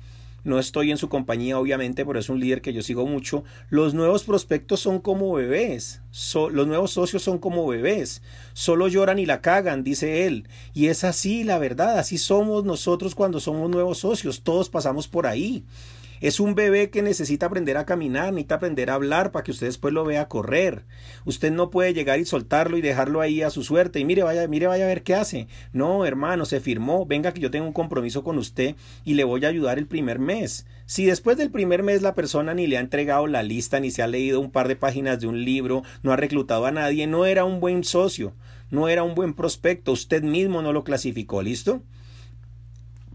[0.43, 3.45] No estoy en su compañía, obviamente, pero es un líder que yo sigo mucho.
[3.69, 6.03] Los nuevos prospectos son como bebés.
[6.51, 8.21] los nuevos socios son como bebés.
[8.53, 10.49] Solo lloran y la cagan, dice él.
[10.75, 12.01] Y es así, la verdad.
[12.01, 14.43] Así somos nosotros cuando somos nuevos socios.
[14.43, 15.65] Todos pasamos por ahí.
[16.23, 19.67] Es un bebé que necesita aprender a caminar, necesita aprender a hablar para que usted
[19.67, 20.85] después lo vea correr.
[21.25, 24.47] Usted no puede llegar y soltarlo y dejarlo ahí a su suerte y mire, vaya,
[24.47, 25.49] mire, vaya a ver qué hace.
[25.73, 29.45] No, hermano, se firmó, venga que yo tengo un compromiso con usted y le voy
[29.45, 30.65] a ayudar el primer mes.
[30.87, 34.03] Si después del primer mes la persona ni le ha entregado la lista, ni se
[34.03, 37.27] ha leído un par de páginas de un libro, no ha reclutado a nadie, no
[37.27, 38.33] era un buen socio,
[38.71, 41.83] no era un buen prospecto, usted mismo no lo clasificó, ¿listo?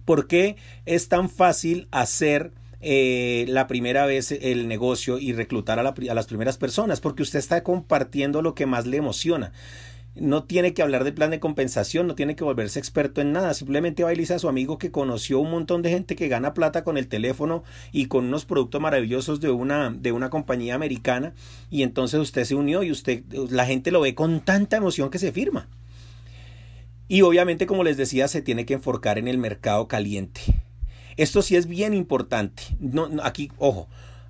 [0.03, 5.83] ¿Por qué es tan fácil hacer eh, la primera vez el negocio y reclutar a,
[5.83, 9.51] las primeras personas, porque usted está compartiendo lo que más le emociona.
[10.15, 13.53] No tiene que hablar del plan de compensación, no tiene que volverse experto en nada,
[13.53, 16.97] simplemente va a su amigo que conoció un montón de gente que gana plata con
[16.97, 21.33] el teléfono y con unos productos maravillosos de una, de una compañía americana
[21.69, 25.19] y entonces usted se unió y usted, la gente lo ve con tanta emoción que
[25.19, 25.67] se firma.
[27.07, 30.41] Y obviamente, como les decía, se tiene que enfocar en el mercado caliente
[31.17, 32.63] esto sí es bien importante.
[32.79, 33.87] No, aquí, ojo,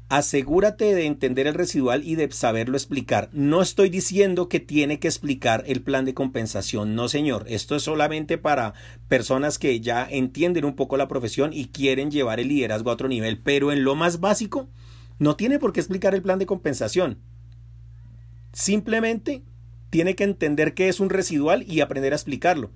[0.09, 3.29] asegúrate de entender el residual y de saberlo explicar.
[3.33, 7.45] No estoy diciendo que tiene que explicar el plan de compensación, no señor.
[7.49, 8.73] Esto es solamente para
[9.09, 13.09] personas que ya entienden un poco la profesión y quieren llevar el liderazgo a otro
[13.09, 14.69] nivel, pero en lo más básico,
[15.19, 17.17] no tiene por qué explicar el plan de compensación.
[18.53, 19.43] Simplemente
[19.89, 22.71] tiene que entender qué es un residual y aprender a explicarlo.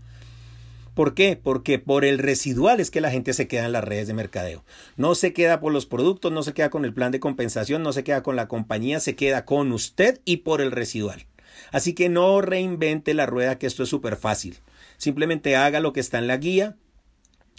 [0.93, 1.39] ¿Por qué?
[1.41, 4.65] Porque por el residual es que la gente se queda en las redes de mercadeo.
[4.97, 7.93] No se queda por los productos, no se queda con el plan de compensación, no
[7.93, 11.25] se queda con la compañía, se queda con usted y por el residual.
[11.71, 14.57] Así que no reinvente la rueda, que esto es súper fácil.
[14.97, 16.75] Simplemente haga lo que está en la guía,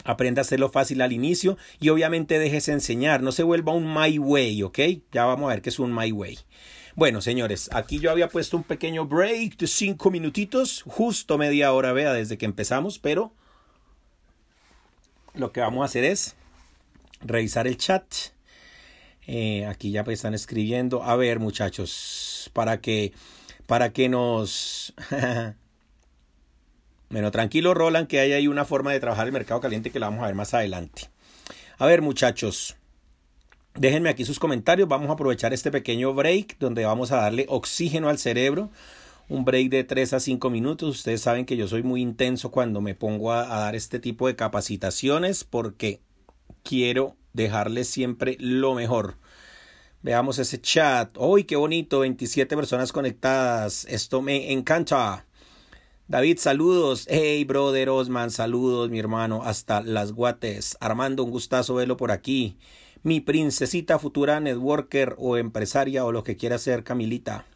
[0.04, 4.18] Aprenda a hacerlo fácil al inicio y obviamente déjese enseñar, no se vuelva un my
[4.18, 4.78] way, ¿ok?
[5.12, 6.38] Ya vamos a ver qué es un my way.
[6.94, 11.92] Bueno, señores, aquí yo había puesto un pequeño break de cinco minutitos, justo media hora,
[11.92, 13.32] vea, desde que empezamos, pero
[15.34, 16.36] lo que vamos a hacer es
[17.22, 18.04] revisar el chat.
[19.26, 21.02] Eh, aquí ya pues están escribiendo.
[21.02, 23.12] A ver, muchachos, para que,
[23.66, 24.94] para que nos
[27.12, 30.06] Bueno, tranquilo, Roland, que hay ahí una forma de trabajar el mercado caliente que la
[30.06, 31.10] vamos a ver más adelante.
[31.76, 32.76] A ver, muchachos,
[33.74, 34.88] déjenme aquí sus comentarios.
[34.88, 38.70] Vamos a aprovechar este pequeño break donde vamos a darle oxígeno al cerebro.
[39.28, 40.96] Un break de 3 a 5 minutos.
[40.96, 44.36] Ustedes saben que yo soy muy intenso cuando me pongo a, dar este tipo de
[44.36, 46.00] capacitaciones porque
[46.62, 49.16] quiero dejarles siempre lo mejor.
[50.02, 51.16] Veamos ese chat.
[51.16, 52.00] ¡Uy, qué bonito!
[52.00, 53.86] 27 personas conectadas.
[53.86, 55.24] Esto me encanta.
[56.08, 57.06] David, saludos.
[57.08, 60.76] Hey, brother Osman, saludos, mi hermano, hasta las guates.
[60.80, 62.58] Armando, un gustazo verlo por aquí.
[63.04, 67.46] Mi princesita futura networker o empresaria o lo que quiera ser, Camilita.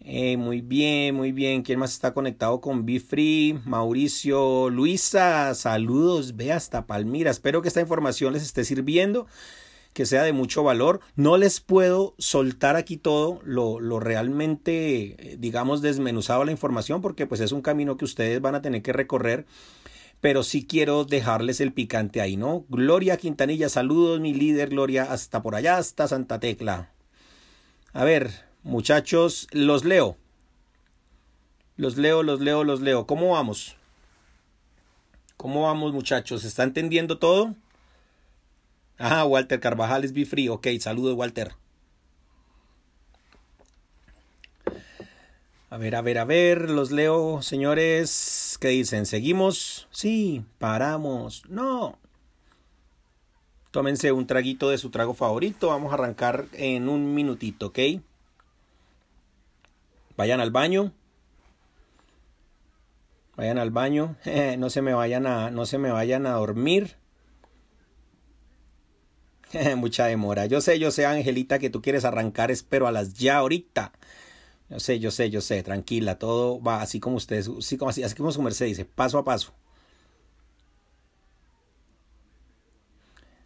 [0.00, 1.62] Hey, muy bien, muy bien.
[1.62, 3.60] ¿Quién más está conectado con Be Free?
[3.64, 6.36] Mauricio, Luisa, saludos.
[6.36, 7.30] Ve hasta Palmira.
[7.30, 9.26] Espero que esta información les esté sirviendo
[9.92, 11.00] que sea de mucho valor.
[11.14, 17.26] No les puedo soltar aquí todo lo, lo realmente, eh, digamos, desmenuzado la información porque
[17.26, 19.46] pues es un camino que ustedes van a tener que recorrer
[20.26, 22.64] pero sí quiero dejarles el picante ahí, ¿no?
[22.68, 26.90] Gloria Quintanilla, saludos, mi líder, Gloria, hasta por allá, hasta Santa Tecla.
[27.92, 28.32] A ver,
[28.64, 30.16] muchachos, los leo.
[31.76, 33.06] Los leo, los leo, los leo.
[33.06, 33.76] ¿Cómo vamos?
[35.36, 36.42] ¿Cómo vamos, muchachos?
[36.42, 37.54] ¿Está entendiendo todo?
[38.98, 40.48] Ah, Walter Carvajal es Be Free.
[40.48, 41.52] Ok, saludos, Walter.
[45.76, 48.56] A ver, a ver, a ver, los leo, señores.
[48.62, 49.04] ¿Qué dicen?
[49.04, 49.88] ¿Seguimos?
[49.90, 51.42] Sí, paramos.
[51.50, 51.98] No.
[53.72, 55.68] Tómense un traguito de su trago favorito.
[55.68, 57.78] Vamos a arrancar en un minutito, ¿ok?
[60.16, 60.94] Vayan al baño.
[63.36, 64.16] Vayan al baño.
[64.56, 66.96] no se me vayan a, no se me vayan a dormir.
[69.76, 70.46] Mucha demora.
[70.46, 73.92] Yo sé, yo sé, Angelita, que tú quieres arrancar, espero a las ya ahorita.
[74.68, 78.02] Yo sé, yo sé, yo sé, tranquila, todo va así como ustedes, así como así,
[78.02, 79.52] así como su merced dice, paso a paso.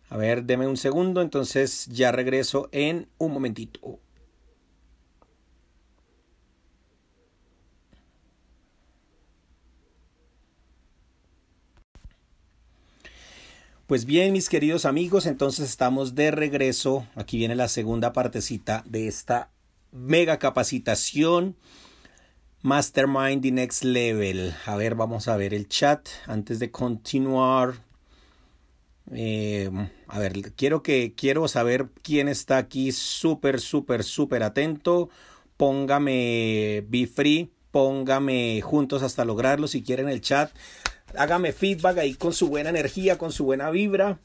[0.08, 4.00] A ver, deme un segundo, entonces ya regreso en un momentito.
[13.86, 17.06] Pues bien, mis queridos amigos, entonces estamos de regreso.
[17.16, 19.50] Aquí viene la segunda partecita de esta
[19.92, 21.56] mega capacitación
[22.62, 24.54] Mastermind the Next Level.
[24.66, 27.74] A ver, vamos a ver el chat antes de continuar.
[29.12, 29.70] Eh,
[30.06, 35.08] a ver, quiero que quiero saber quién está aquí súper, súper, súper atento.
[35.56, 40.50] Póngame Be Free, póngame juntos hasta lograrlo si quieren el chat
[41.16, 44.18] hágame feedback ahí con su buena energía, con su buena vibra.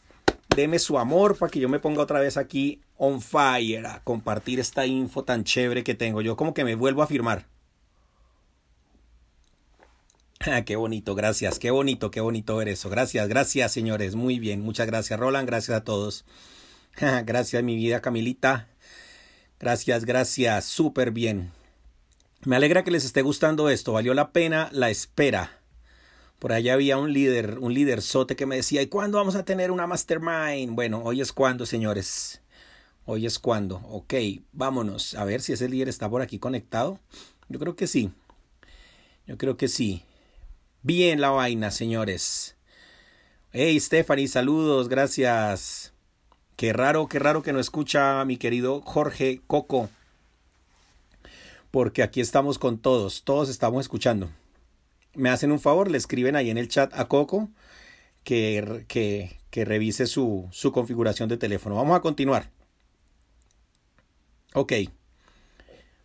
[0.56, 4.62] Deme su amor para que yo me ponga otra vez aquí on fire a compartir
[4.62, 6.22] esta info tan chévere que tengo.
[6.22, 7.48] Yo como que me vuelvo a firmar.
[10.48, 12.88] Ah, qué bonito, gracias, qué bonito, qué bonito ver eso.
[12.90, 14.14] Gracias, gracias, señores.
[14.14, 15.48] Muy bien, muchas gracias, Roland.
[15.48, 16.24] Gracias a todos.
[17.26, 18.68] gracias, mi vida, Camilita.
[19.60, 21.52] Gracias, gracias, súper bien.
[22.44, 23.94] Me alegra que les esté gustando esto.
[23.94, 25.65] Valió la pena la espera.
[26.40, 29.46] Por allá había un líder, un líder sote que me decía, ¿y cuándo vamos a
[29.46, 30.76] tener una mastermind?
[30.76, 32.42] Bueno, hoy es cuando, señores.
[33.06, 33.78] Hoy es cuando.
[33.90, 34.14] Ok,
[34.52, 35.16] vámonos.
[35.16, 37.00] A ver si ese líder está por aquí conectado.
[37.48, 38.12] Yo creo que sí.
[39.28, 40.04] Yo creo que sí.
[40.82, 42.56] Bien la vaina, señores.
[43.52, 45.94] Hey, Stephanie, saludos, gracias.
[46.58, 49.90] Qué raro, qué raro que no escucha a mi querido Jorge Coco.
[51.72, 54.30] Porque aquí estamos con todos, todos estamos escuchando
[55.16, 57.50] me hacen un favor, le escriben ahí en el chat a Coco
[58.24, 61.76] que, que, revise su, su configuración de teléfono.
[61.76, 62.52] Vamos a continuar.
[64.54, 64.74] Ok.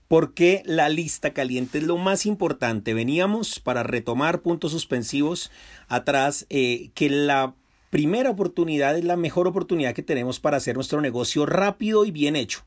[0.07, 2.95] ¿Por qué la lista caliente es lo más importante?
[2.95, 5.51] Veníamos para retomar puntos suspensivos
[5.89, 7.55] atrás, eh, que la
[7.91, 12.37] primera oportunidad es la mejor oportunidad que tenemos para hacer nuestro negocio rápido y bien
[12.37, 12.65] hecho.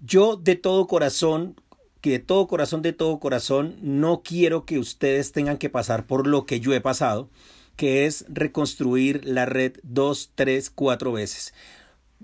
[0.00, 1.56] Yo de todo corazón
[2.00, 6.26] que de todo corazón, de todo corazón, no quiero que ustedes tengan que pasar por
[6.26, 7.28] lo que yo he pasado,
[7.76, 11.54] que es reconstruir la red dos, tres, cuatro veces.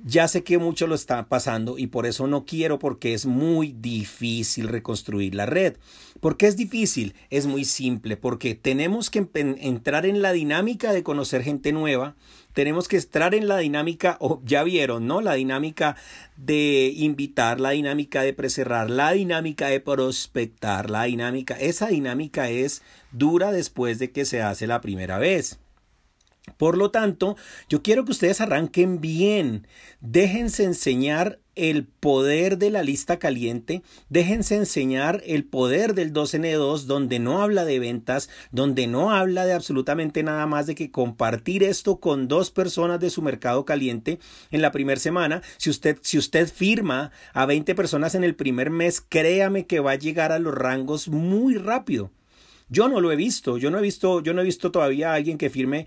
[0.05, 3.73] Ya sé que mucho lo está pasando y por eso no quiero porque es muy
[3.73, 5.77] difícil reconstruir la red.
[6.21, 7.15] ¿Por qué es difícil?
[7.31, 12.15] Es muy simple, porque tenemos que entrar en la dinámica de conocer gente nueva,
[12.53, 15.21] tenemos que entrar en la dinámica, o ya vieron, ¿no?
[15.21, 15.97] La dinámica
[16.37, 22.83] de invitar, la dinámica de preserrar, la dinámica de prospectar, la dinámica, esa dinámica es
[23.13, 25.59] dura después de que se hace la primera vez.
[26.57, 27.37] Por lo tanto,
[27.69, 29.67] yo quiero que ustedes arranquen bien,
[30.01, 37.19] déjense enseñar el poder de la lista caliente, déjense enseñar el poder del 2N2 donde
[37.19, 41.99] no habla de ventas, donde no habla de absolutamente nada más de que compartir esto
[41.99, 44.19] con dos personas de su mercado caliente
[44.51, 45.43] en la primera semana.
[45.57, 49.93] Si usted, si usted firma a 20 personas en el primer mes, créame que va
[49.93, 52.13] a llegar a los rangos muy rápido.
[52.69, 55.15] Yo no lo he visto, yo no he visto, yo no he visto todavía a
[55.15, 55.87] alguien que firme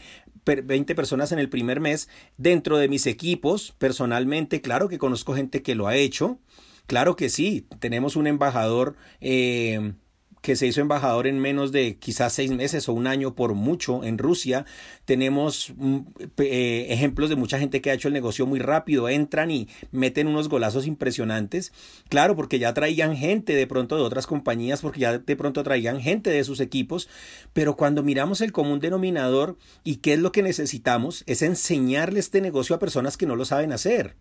[0.56, 3.74] 20 personas en el primer mes dentro de mis equipos.
[3.78, 6.40] Personalmente, claro que conozco gente que lo ha hecho.
[6.88, 9.94] Claro que sí, tenemos un embajador eh,
[10.42, 14.04] que se hizo embajador en menos de quizás seis meses o un año por mucho
[14.04, 14.66] en Rusia.
[15.06, 16.00] Tenemos mm,
[16.38, 20.28] eh, ejemplos de mucha gente que ha hecho el negocio muy rápido, entran y meten
[20.28, 21.74] unos golazos impresionantes.
[22.08, 26.00] Claro, porque ya traían gente de pronto de otras compañías, porque ya de pronto traían
[26.00, 27.10] gente de sus equipos,
[27.54, 32.42] pero cuando miramos el común denominador y qué es lo que necesitamos, es enseñarle este
[32.42, 34.16] negocio a personas que no lo saben hacer.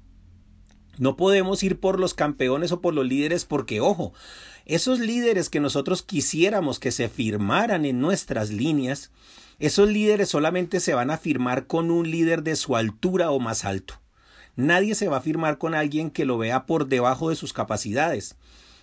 [0.99, 4.13] No podemos ir por los campeones o por los líderes porque, ojo,
[4.67, 9.11] esos líderes que nosotros quisiéramos que se firmaran en nuestras líneas,
[9.59, 13.65] esos líderes solamente se van a firmar con un líder de su altura o más
[13.65, 13.95] alto.
[14.57, 18.37] Nadie se va a firmar con alguien que lo vea por debajo de sus capacidades.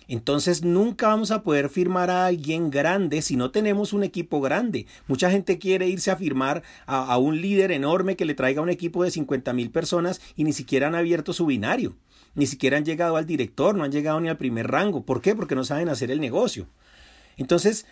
[0.08, 4.86] Entonces nunca vamos a poder firmar a alguien grande si no tenemos un equipo grande.
[5.08, 9.02] Mucha gente quiere irse a firmar a, un líder enorme que le traiga un equipo
[9.02, 11.96] de 50 mil personas y ni siquiera han abierto su binario
[12.36, 15.04] ni siquiera han llegado al director, no han llegado ni al primer rango.
[15.04, 15.34] ¿Por qué?
[15.34, 16.68] Porque no saben hacer el negocio.
[17.38, 17.86] Entonces,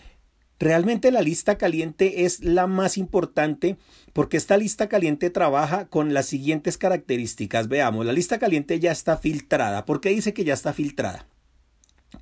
[0.59, 3.77] realmente la lista caliente es la más importante
[4.13, 7.69] porque esta lista caliente trabaja con las siguientes características.
[7.69, 9.87] Veamos, la lista caliente ya está filtrada.
[9.87, 11.27] ¿Por qué dice que ya está filtrada?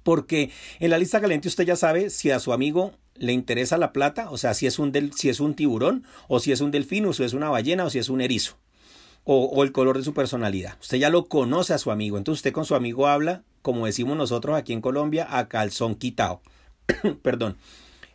[0.05, 3.93] Porque en la lista caliente usted ya sabe si a su amigo le interesa la
[3.93, 6.71] plata, o sea, si es un, del, si es un tiburón, o si es un
[6.71, 8.57] delfín, o si es una ballena, o si es un erizo
[9.25, 10.77] o, el color de su personalidad.
[10.81, 14.17] Usted ya lo conoce a su amigo, entonces usted con su amigo habla, como decimos
[14.17, 16.41] nosotros aquí en Colombia, a calzón quitado.
[17.23, 17.57] Perdón.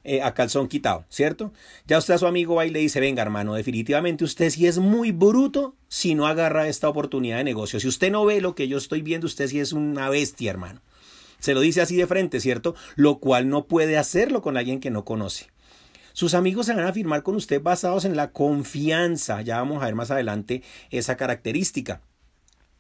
[0.03, 1.51] Eh, a calzón quitado, ¿cierto?
[1.86, 4.78] Ya usted a su amigo va y le dice, venga hermano, definitivamente usted sí es
[4.78, 7.78] muy bruto si no agarra esta oportunidad de negocio.
[7.82, 10.82] Si usted no ve lo que yo estoy viendo, usted sí es una bestia, hermano.
[11.39, 12.74] Se lo dice así de frente, ¿cierto?
[12.95, 15.47] Lo cual no puede hacerlo con alguien que no conoce.
[16.18, 19.43] Sus amigos se van a firmar con usted basados en la confianza.
[19.43, 22.01] Ya vamos a ver más adelante esa característica.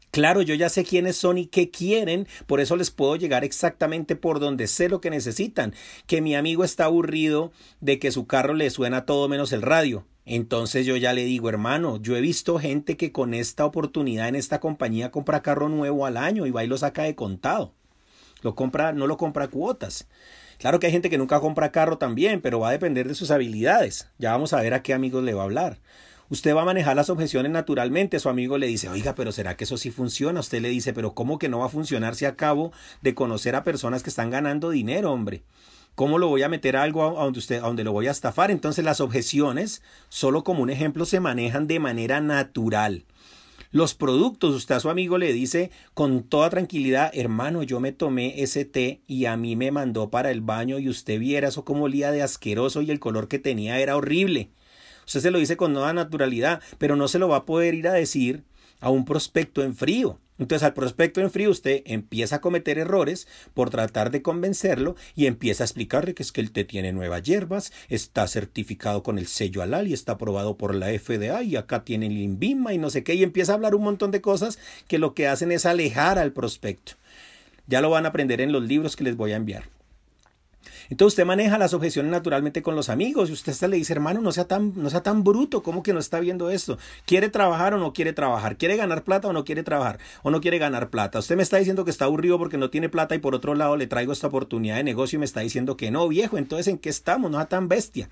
[0.09, 4.15] Claro, yo ya sé quiénes son y qué quieren, por eso les puedo llegar exactamente
[4.15, 5.75] por donde sé lo que necesitan.
[6.07, 10.07] Que mi amigo está aburrido de que su carro le suena todo menos el radio.
[10.25, 14.35] Entonces yo ya le digo, hermano, yo he visto gente que con esta oportunidad en
[14.35, 17.75] esta compañía compra carro nuevo al año y va y lo saca de contado.
[18.41, 20.07] Lo compra, no lo compra cuotas.
[20.57, 23.29] Claro que hay gente que nunca compra carro también, pero va a depender de sus
[23.29, 24.09] habilidades.
[24.17, 25.77] Ya vamos a ver a qué amigos le va a hablar.
[26.29, 28.19] Usted va a manejar las objeciones naturalmente.
[28.19, 30.39] Su amigo le dice, oiga, pero ¿será que eso sí funciona?
[30.39, 33.63] Usted le dice, pero ¿cómo que no va a funcionar si acabo de conocer a
[33.63, 35.43] personas que están ganando dinero, hombre?
[35.95, 38.11] ¿Cómo lo voy a meter a algo a donde, usted, a donde lo voy a
[38.11, 38.51] estafar?
[38.51, 43.05] Entonces las objeciones, solo como un ejemplo, se manejan de manera natural.
[43.71, 48.41] Los productos, usted a su amigo le dice con toda tranquilidad, hermano, yo me tomé
[48.41, 51.85] ese té y a mí me mandó para el baño y usted viera eso como
[51.85, 54.51] olía de asqueroso y el color que tenía era horrible.
[55.05, 57.87] Usted se lo dice con toda naturalidad, pero no se lo va a poder ir
[57.87, 58.43] a decir
[58.79, 60.19] a un prospecto en frío.
[60.39, 65.25] Entonces al prospecto en frío usted empieza a cometer errores por tratar de convencerlo y
[65.25, 69.27] empieza a explicarle que es que el té tiene nuevas hierbas, está certificado con el
[69.27, 72.89] sello halal y está aprobado por la FDA y acá tiene el INVIMA y no
[72.89, 75.65] sé qué y empieza a hablar un montón de cosas que lo que hacen es
[75.65, 76.93] alejar al prospecto.
[77.67, 79.63] Ya lo van a aprender en los libros que les voy a enviar.
[80.89, 84.21] Entonces usted maneja las objeciones naturalmente con los amigos y usted hasta le dice, hermano,
[84.21, 86.77] no sea tan, no sea tan bruto, ¿cómo que no está viendo esto?
[87.05, 88.57] ¿Quiere trabajar o no quiere trabajar?
[88.57, 89.99] ¿Quiere ganar plata o no quiere trabajar?
[90.23, 91.19] ¿O no quiere ganar plata?
[91.19, 93.75] Usted me está diciendo que está aburrido porque no tiene plata y por otro lado
[93.77, 96.77] le traigo esta oportunidad de negocio y me está diciendo que no, viejo, entonces ¿en
[96.77, 97.29] qué estamos?
[97.31, 98.09] No sea tan bestia.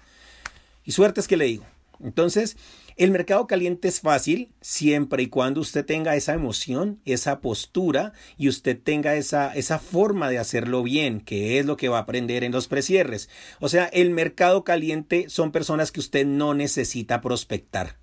[0.83, 1.65] Y suerte es que le digo,
[2.03, 2.57] Entonces,
[2.97, 8.47] el mercado caliente es fácil siempre y cuando usted tenga esa emoción, esa postura y
[8.47, 12.45] usted tenga esa, esa forma de hacerlo bien, que es lo que va a aprender
[12.45, 13.29] en los precierres.
[13.59, 17.97] O sea, el mercado caliente son personas que usted no necesita prospectar.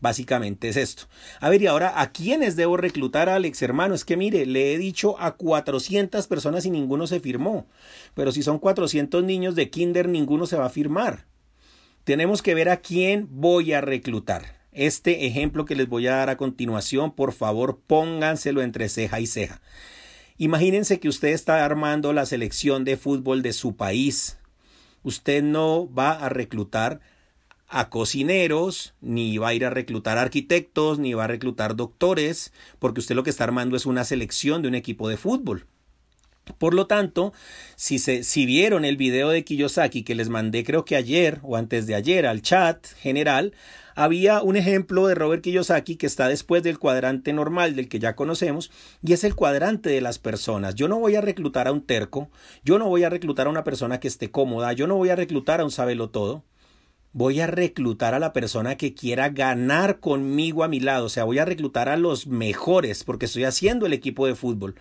[0.00, 1.04] Básicamente es esto.
[1.40, 3.94] A ver, y ahora, ¿a quiénes debo reclutar, Alex, hermano?
[3.94, 7.66] Es que mire, le he dicho a 400 personas y ninguno se firmó.
[8.14, 11.26] Pero si son 400 niños de kinder, ninguno se va a firmar.
[12.04, 14.60] Tenemos que ver a quién voy a reclutar.
[14.72, 19.28] Este ejemplo que les voy a dar a continuación, por favor, pónganselo entre ceja y
[19.28, 19.60] ceja.
[20.36, 24.38] Imagínense que usted está armando la selección de fútbol de su país.
[25.04, 27.00] Usted no va a reclutar
[27.68, 32.98] a cocineros, ni va a ir a reclutar arquitectos, ni va a reclutar doctores, porque
[32.98, 35.66] usted lo que está armando es una selección de un equipo de fútbol.
[36.58, 37.32] Por lo tanto,
[37.76, 41.56] si, se, si vieron el video de Kiyosaki que les mandé creo que ayer o
[41.56, 43.52] antes de ayer al chat general,
[43.94, 48.16] había un ejemplo de Robert Kiyosaki que está después del cuadrante normal del que ya
[48.16, 48.72] conocemos
[49.02, 50.74] y es el cuadrante de las personas.
[50.74, 52.28] Yo no voy a reclutar a un terco,
[52.64, 55.16] yo no voy a reclutar a una persona que esté cómoda, yo no voy a
[55.16, 56.44] reclutar a un sabelo todo
[57.12, 61.24] voy a reclutar a la persona que quiera ganar conmigo a mi lado, o sea,
[61.24, 64.76] voy a reclutar a los mejores porque estoy haciendo el equipo de fútbol.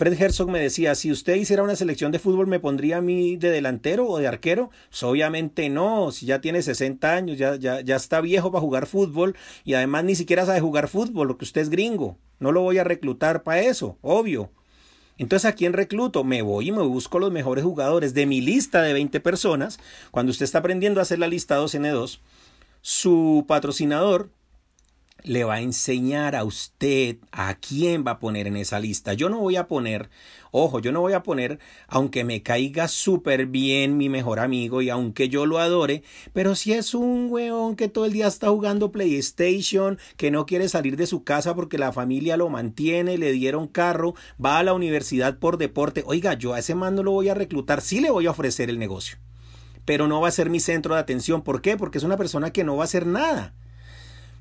[0.00, 3.36] Fred Herzog me decía, si usted hiciera una selección de fútbol, ¿me pondría a mí
[3.36, 4.70] de delantero o de arquero?
[4.88, 8.86] Pues obviamente no, si ya tiene 60 años, ya, ya, ya está viejo para jugar
[8.86, 12.16] fútbol y además ni siquiera sabe jugar fútbol, lo que usted es gringo.
[12.38, 14.50] No lo voy a reclutar para eso, obvio.
[15.18, 16.24] Entonces, ¿a quién recluto?
[16.24, 19.80] Me voy y me busco los mejores jugadores de mi lista de 20 personas.
[20.10, 22.20] Cuando usted está aprendiendo a hacer la lista 2N2,
[22.80, 24.30] su patrocinador
[25.24, 29.12] le va a enseñar a usted a quién va a poner en esa lista.
[29.14, 30.10] Yo no voy a poner,
[30.50, 31.58] ojo, yo no voy a poner,
[31.88, 36.02] aunque me caiga súper bien mi mejor amigo y aunque yo lo adore,
[36.32, 40.68] pero si es un weón que todo el día está jugando PlayStation, que no quiere
[40.68, 44.74] salir de su casa porque la familia lo mantiene, le dieron carro, va a la
[44.74, 48.10] universidad por deporte, oiga, yo a ese man no lo voy a reclutar, sí le
[48.10, 49.18] voy a ofrecer el negocio.
[49.84, 51.42] Pero no va a ser mi centro de atención.
[51.42, 51.76] ¿Por qué?
[51.76, 53.54] Porque es una persona que no va a hacer nada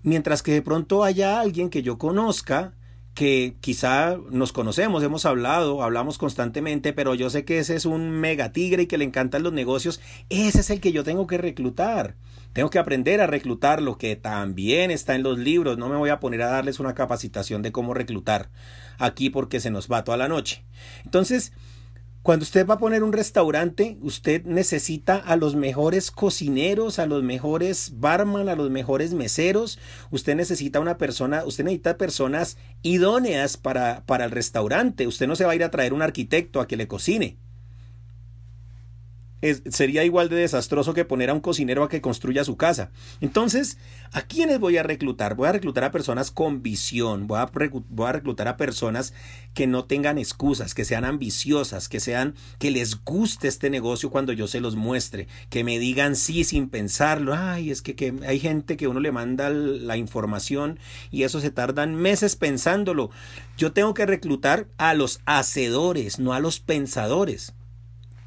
[0.04, 2.74] Mientras que de pronto haya alguien que yo conozca,
[3.14, 8.12] que quizá nos conocemos, hemos hablado, hablamos constantemente, pero yo sé que ese es un
[8.12, 11.38] mega tigre y que le encantan los negocios, ese es el que yo tengo que
[11.38, 12.16] reclutar.
[12.54, 15.78] Tengo que aprender a reclutar lo que también está en los libros.
[15.78, 18.50] No me voy a poner a darles una capacitación de cómo reclutar
[18.98, 20.64] aquí porque se nos va toda la noche.
[21.04, 21.54] Entonces,
[22.22, 27.24] cuando usted va a poner un restaurante, usted necesita a los mejores cocineros, a los
[27.24, 29.80] mejores barman, a los mejores meseros.
[30.12, 35.08] Usted necesita una persona, usted necesita personas idóneas para, para el restaurante.
[35.08, 37.38] Usted no se va a ir a traer un arquitecto a que le cocine
[39.70, 42.92] sería igual de desastroso que poner a un cocinero a que construya su casa.
[43.22, 43.78] Entonces,
[44.12, 45.36] ¿a quiénes voy a reclutar?
[45.36, 47.50] Voy a reclutar a personas con visión, voy a,
[47.90, 49.14] voy a reclutar a personas
[49.54, 54.34] que no tengan excusas, que sean ambiciosas, que sean, que les guste este negocio cuando
[54.34, 57.34] yo se los muestre, que me digan sí sin pensarlo.
[57.34, 60.80] Ay, es que, que hay gente que uno le manda la información
[61.12, 63.10] y eso se tardan meses pensándolo.
[63.58, 67.54] Yo tengo que reclutar a los hacedores, no a los pensadores.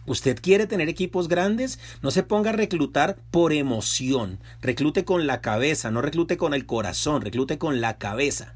[0.04, 1.78] ¿Usted quiere tener equipos grandes?
[2.02, 4.40] No se ponga a reclutar por emoción.
[4.60, 8.54] Reclute con la cabeza, no reclute con el corazón, reclute con la cabeza.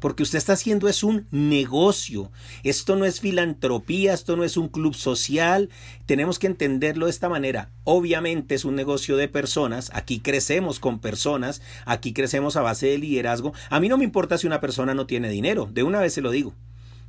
[0.00, 2.32] Porque usted está haciendo es un negocio.
[2.64, 5.68] Esto no es filantropía, esto no es un club social.
[6.06, 7.70] Tenemos que entenderlo de esta manera.
[7.84, 9.90] Obviamente es un negocio de personas.
[9.92, 11.60] Aquí crecemos con personas.
[11.84, 13.52] Aquí crecemos a base de liderazgo.
[13.68, 15.68] A mí no me importa si una persona no tiene dinero.
[15.70, 16.54] De una vez se lo digo.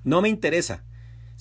[0.03, 0.83] No me interesa.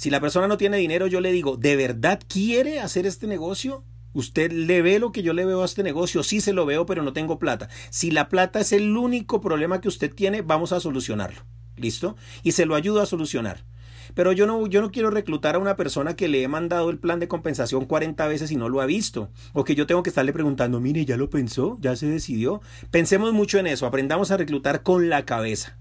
[0.01, 3.85] Si la persona no tiene dinero, yo le digo, ¿de verdad quiere hacer este negocio?
[4.15, 6.23] ¿Usted le ve lo que yo le veo a este negocio?
[6.23, 7.69] Sí se lo veo, pero no tengo plata.
[7.91, 11.43] Si la plata es el único problema que usted tiene, vamos a solucionarlo.
[11.77, 12.17] ¿Listo?
[12.43, 13.67] Y se lo ayudo a solucionar.
[14.15, 16.99] Pero yo no, yo no quiero reclutar a una persona que le he mandado el
[16.99, 19.29] plan de compensación 40 veces y no lo ha visto.
[19.53, 21.77] O que yo tengo que estarle preguntando, mire, ¿ya lo pensó?
[21.83, 22.63] ¿Ya se decidió?
[22.91, 23.85] Pensemos mucho en eso.
[23.85, 25.77] Aprendamos a reclutar con la cabeza.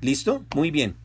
[0.00, 0.46] ¿Listo?
[0.54, 1.01] Muy bien.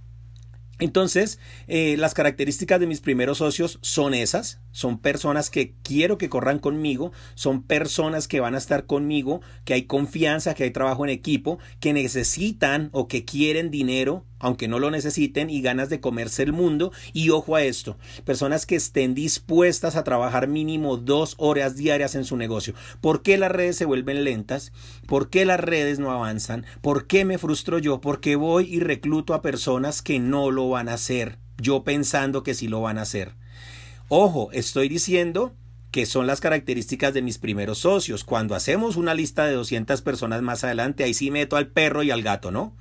[0.80, 6.30] Entonces, eh, las características de mis primeros socios son esas, son personas que quiero que
[6.30, 11.04] corran conmigo, son personas que van a estar conmigo, que hay confianza, que hay trabajo
[11.04, 16.00] en equipo, que necesitan o que quieren dinero, aunque no lo necesiten, y ganas de
[16.00, 16.92] comerse el mundo.
[17.14, 22.26] Y ojo a esto, personas que estén dispuestas a trabajar mínimo dos horas diarias en
[22.26, 22.74] su negocio.
[23.02, 24.72] ¿Por qué las redes se vuelven lentas?
[25.08, 26.66] ¿Por qué las redes no avanzan?
[26.82, 28.02] ¿Por qué me frustro yo?
[28.02, 32.54] Porque voy y recluto a personas que no lo van a hacer, yo pensando que
[32.54, 33.36] sí lo van a hacer.
[34.10, 35.54] Ojo, estoy diciendo
[35.92, 38.24] que son las características de mis primeros socios.
[38.24, 42.12] Cuando hacemos una lista de 200 personas más adelante, ahí sí meto al perro y
[42.12, 42.76] al gato, ¿no?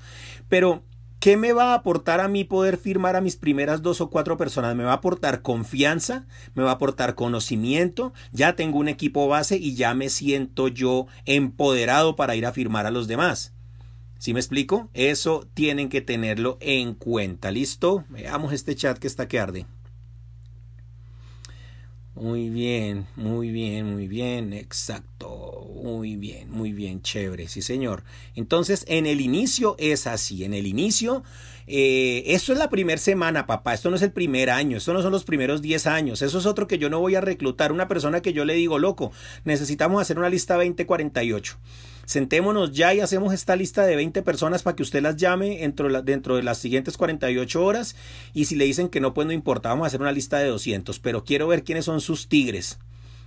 [0.48, 0.84] Pero
[1.18, 4.36] ¿Qué me va a aportar a mí poder firmar a mis primeras dos o cuatro
[4.36, 4.76] personas?
[4.76, 9.56] Me va a aportar confianza, me va a aportar conocimiento, ya tengo un equipo base
[9.56, 13.54] y ya me siento yo empoderado para ir a firmar a los demás.
[14.18, 14.88] ¿Sí me explico?
[14.94, 17.50] Eso tienen que tenerlo en cuenta.
[17.50, 18.04] ¿Listo?
[18.08, 19.66] Veamos este chat que está que arde.
[22.16, 28.04] Muy bien, muy bien, muy bien, exacto, muy bien, muy bien, chévere, sí señor.
[28.34, 31.24] Entonces, en el inicio es así, en el inicio,
[31.66, 35.02] eh, esto es la primera semana, papá, esto no es el primer año, esto no
[35.02, 37.86] son los primeros 10 años, eso es otro que yo no voy a reclutar, una
[37.86, 39.12] persona que yo le digo, loco,
[39.44, 41.58] necesitamos hacer una lista 2048
[42.06, 46.02] sentémonos ya y hacemos esta lista de 20 personas para que usted las llame dentro,
[46.02, 47.96] dentro de las siguientes 48 horas.
[48.32, 50.48] Y si le dicen que no, pues no importa, vamos a hacer una lista de
[50.48, 52.78] 200, pero quiero ver quiénes son sus tigres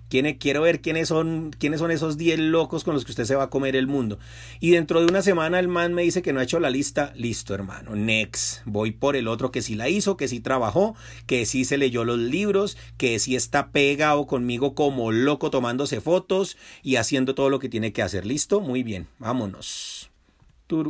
[0.10, 3.44] quiero ver quiénes son, quiénes son esos 10 locos con los que usted se va
[3.44, 4.20] a comer el mundo.
[4.60, 7.14] Y dentro de una semana el man me dice que no ha hecho la lista.
[7.16, 7.96] Listo, hermano.
[7.96, 8.62] Next.
[8.66, 10.96] Voy por el otro que sí la hizo, que sí trabajó,
[11.28, 16.58] que sí se leyó los libros, que sí está pegado conmigo como loco tomándose fotos
[16.84, 18.26] y haciendo todo lo que tiene que hacer.
[18.26, 19.08] Listo, muy bien.
[19.20, 20.10] Vámonos.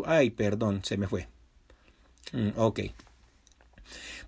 [0.05, 1.27] Ay, perdón, se me fue.
[2.33, 2.79] Mm, ok.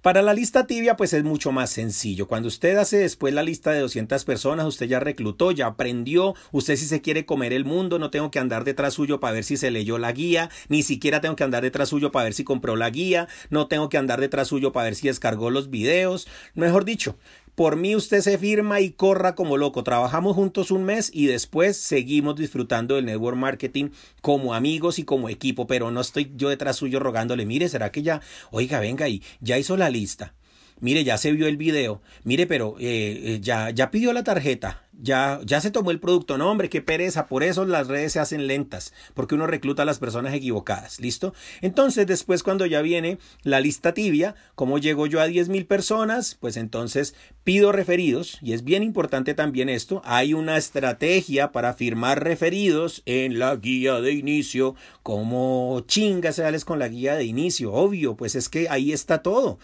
[0.02, 2.28] Para la lista tibia, pues es mucho más sencillo.
[2.28, 6.76] Cuando usted hace después la lista de 200 personas, usted ya reclutó, ya aprendió, usted
[6.76, 9.58] si se quiere comer el mundo, no tengo que andar detrás suyo para ver si
[9.58, 12.76] se leyó la guía, ni siquiera tengo que andar detrás suyo para ver si compró
[12.76, 16.28] la guía, no tengo que andar detrás suyo para ver si descargó los videos.
[16.56, 17.16] Mejor dicho,
[17.56, 19.84] por mí usted se firma y corra como loco.
[19.84, 23.90] Trabajamos juntos un mes y después seguimos disfrutando del network marketing
[24.22, 28.02] como amigos y como equipo, pero no estoy yo detrás suyo rogándole, mire, ¿será que
[28.02, 28.22] ya,
[28.52, 30.34] oiga, venga y ya hizo la lista?
[30.82, 32.02] Mire, ya se vio el video.
[32.24, 34.84] Mire, pero eh, eh, ya, ya pidió la tarjeta.
[35.04, 36.38] Ya, ya se tomó el producto.
[36.38, 37.26] No, hombre, qué pereza.
[37.26, 38.94] Por eso las redes se hacen lentas.
[39.16, 41.00] Porque uno recluta a las personas equivocadas.
[41.00, 41.34] ¿Listo?
[41.62, 46.38] Entonces, después, cuando ya viene la lista tibia, como llego yo a 10 mil personas,
[46.40, 48.38] pues entonces pido referidos.
[48.42, 50.04] Y es bien importante también esto.
[50.06, 54.76] Hay una estrategia para firmar referidos en la guía de inicio.
[55.02, 57.74] Como chingas sales con la guía de inicio.
[57.74, 59.58] Obvio, pues es que ahí está todo.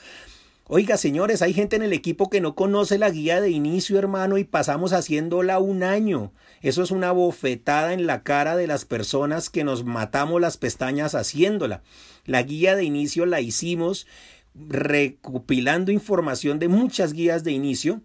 [0.70, 4.38] Oiga, señores, hay gente en el equipo que no conoce la guía de inicio, hermano,
[4.38, 6.34] y pasamos haciéndola un año.
[6.62, 11.16] Eso es una bofetada en la cara de las personas que nos matamos las pestañas
[11.16, 11.84] haciéndola.
[12.26, 14.08] La guía de inicio la hicimos
[14.56, 18.02] recopilando información de muchas guías de inicio,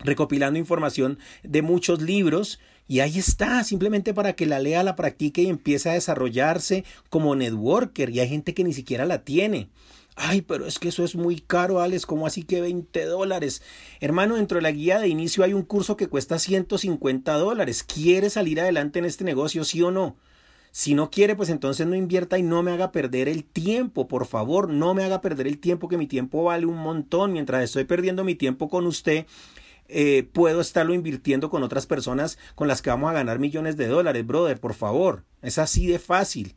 [0.00, 5.42] recopilando información de muchos libros, y ahí está, simplemente para que la lea, la practique
[5.42, 8.10] y empiece a desarrollarse como networker.
[8.10, 9.68] Y hay gente que ni siquiera la tiene.
[10.16, 13.62] Ay, pero es que eso es muy caro, Alex, ¿cómo así que 20 dólares?
[14.00, 17.82] Hermano, dentro de la guía de inicio hay un curso que cuesta 150 dólares.
[17.82, 20.16] ¿Quiere salir adelante en este negocio, sí o no?
[20.70, 24.26] Si no quiere, pues entonces no invierta y no me haga perder el tiempo, por
[24.26, 27.32] favor, no me haga perder el tiempo, que mi tiempo vale un montón.
[27.32, 29.26] Mientras estoy perdiendo mi tiempo con usted,
[29.88, 33.86] eh, puedo estarlo invirtiendo con otras personas con las que vamos a ganar millones de
[33.86, 35.24] dólares, brother, por favor.
[35.42, 36.54] Es así de fácil.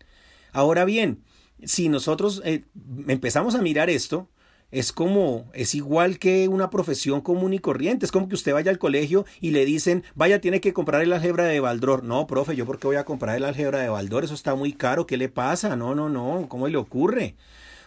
[0.52, 1.22] Ahora bien,
[1.64, 2.64] si nosotros eh,
[3.08, 4.30] empezamos a mirar esto,
[4.70, 8.06] es como, es igual que una profesión común y corriente.
[8.06, 11.14] Es como que usted vaya al colegio y le dicen, vaya, tiene que comprar el
[11.14, 12.04] álgebra de Baldor.
[12.04, 14.26] No, profe, ¿yo por qué voy a comprar el álgebra de Baldor?
[14.26, 15.08] Eso está muy caro.
[15.08, 15.76] ¿Qué le pasa?
[15.76, 16.48] No, no, no.
[16.50, 17.36] ¿Cómo le ocurre?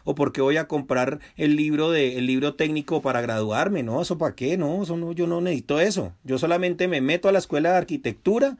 [0.02, 4.00] o por qué voy a comprar el libro de el libro técnico para graduarme, no,
[4.00, 6.14] eso para qué, no, eso no, yo no necesito eso.
[6.24, 8.56] Yo solamente me meto a la escuela de arquitectura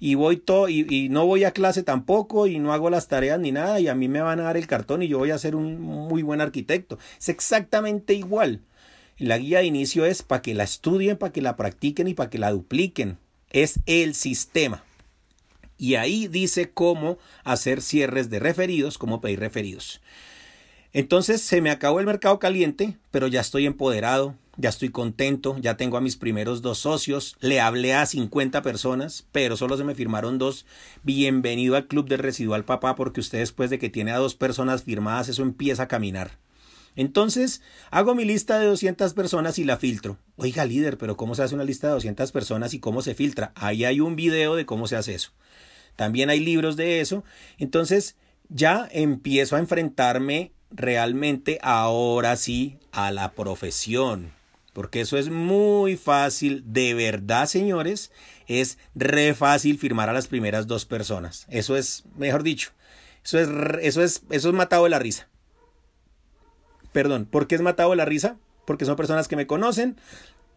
[0.00, 3.52] y voy todo y, no voy a clase tampoco y no hago las tareas ni
[3.52, 5.54] nada y a mí me van a dar el cartón y yo voy a ser
[5.54, 6.98] un muy buen arquitecto.
[7.18, 8.62] Es exactamente igual.
[9.18, 12.30] La guía de inicio es para que la estudien, para que la practiquen y para
[12.30, 13.18] que la dupliquen.
[13.50, 14.82] Es el sistema.
[15.76, 20.00] Y ahí dice cómo hacer cierres de referidos, cómo pedir referidos.
[20.94, 25.76] Entonces se me acabó el mercado caliente, pero ya estoy empoderado, ya estoy contento, ya
[25.78, 29.94] tengo a mis primeros dos socios, le hablé a 50 personas, pero solo se me
[29.94, 30.66] firmaron dos.
[31.02, 34.82] Bienvenido al club del residual papá, porque usted después de que tiene a dos personas
[34.82, 36.38] firmadas, eso empieza a caminar.
[36.94, 40.18] Entonces, hago mi lista de 200 personas y la filtro.
[40.36, 43.52] Oiga, líder, pero ¿cómo se hace una lista de 200 personas y cómo se filtra?
[43.54, 45.30] Ahí hay un video de cómo se hace eso.
[45.96, 47.24] También hay libros de eso.
[47.56, 48.16] Entonces,
[48.50, 54.39] ya empiezo a enfrentarme realmente ahora sí a la profesión.
[54.72, 58.12] Porque eso es muy fácil, de verdad, señores,
[58.46, 61.46] es re fácil firmar a las primeras dos personas.
[61.48, 62.70] Eso es, mejor dicho,
[63.24, 63.48] eso es,
[63.82, 65.28] eso es, eso es matado de la risa.
[66.92, 68.36] Perdón, ¿por qué es matado de la risa?
[68.64, 69.96] Porque son personas que me conocen,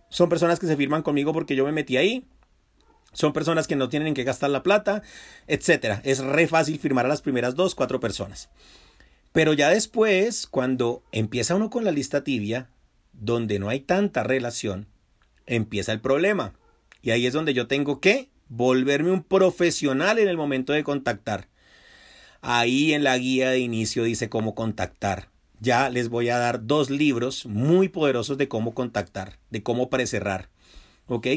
[0.10, 2.28] Son personas que se firman conmigo porque yo me metí ahí.
[3.14, 5.02] Son personas que no tienen que gastar la plata,
[5.48, 6.02] etcétera.
[6.04, 8.50] Es re fácil firmar a las primeras dos, cuatro personas.
[9.32, 12.70] Pero ya después, cuando empieza uno con la lista tibia,
[13.14, 14.88] donde no hay tanta relación,
[15.46, 16.54] empieza el problema.
[17.02, 21.48] Y ahí es donde yo tengo que volverme un profesional en el momento de contactar.
[22.42, 25.30] Ahí en la guía de inicio dice cómo contactar.
[25.60, 30.50] Ya les voy a dar dos libros muy poderosos de cómo contactar, de cómo precerrar.
[31.08, 31.28] ¿Ok?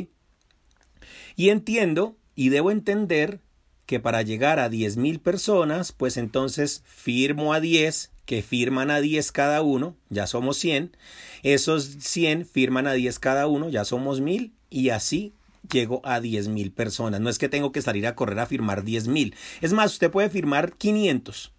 [1.36, 3.40] Y entiendo y debo entender
[3.86, 9.32] que para llegar a 10.000 personas, pues entonces firmo a 10, que firman a 10
[9.32, 10.96] cada uno, ya somos 100.
[11.42, 15.32] Esos 100 firman a 10 cada uno, ya somos 1000 y así
[15.70, 17.20] llego a 10.000 personas.
[17.20, 19.34] No es que tengo que salir a correr a firmar 10.000.
[19.60, 21.52] Es más, usted puede firmar 500,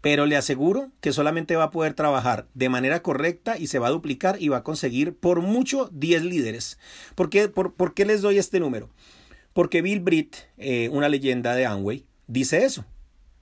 [0.00, 3.88] pero le aseguro que solamente va a poder trabajar de manera correcta y se va
[3.88, 6.78] a duplicar y va a conseguir por mucho 10 líderes.
[7.14, 8.88] ¿Por qué, por, qué les doy este número?
[9.56, 12.84] Porque Bill Britt, eh, una leyenda de Amway, dice eso.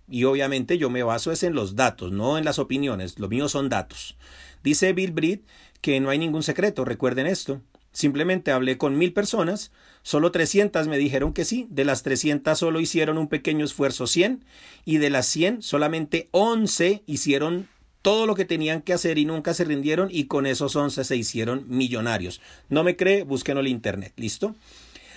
[0.09, 3.19] Y obviamente yo me baso es en los datos, no en las opiniones.
[3.19, 4.17] Lo mío son datos.
[4.63, 5.45] Dice Bill Britt
[5.81, 7.63] que no hay ningún secreto, recuerden esto.
[7.91, 12.79] Simplemente hablé con mil personas, solo 300 me dijeron que sí, de las 300 solo
[12.79, 14.45] hicieron un pequeño esfuerzo 100
[14.85, 17.67] y de las 100 solamente 11 hicieron
[18.03, 21.17] todo lo que tenían que hacer y nunca se rindieron y con esos 11 se
[21.17, 22.41] hicieron millonarios.
[22.69, 24.55] No me cree, búsquenlo en internet, ¿listo?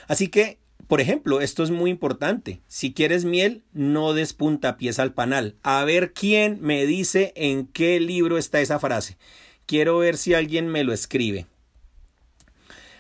[0.08, 0.58] Así que,
[0.88, 2.62] por ejemplo, esto es muy importante.
[2.68, 5.56] Si quieres miel, no des puntapiés al panal.
[5.62, 9.18] A ver quién me dice en qué libro está esa frase.
[9.66, 11.46] Quiero ver si alguien me lo escribe.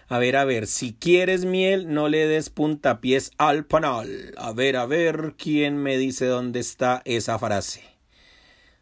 [0.09, 4.33] A ver, a ver, si quieres miel, no le des puntapiés al panal.
[4.37, 7.83] A ver, a ver, ¿quién me dice dónde está esa frase?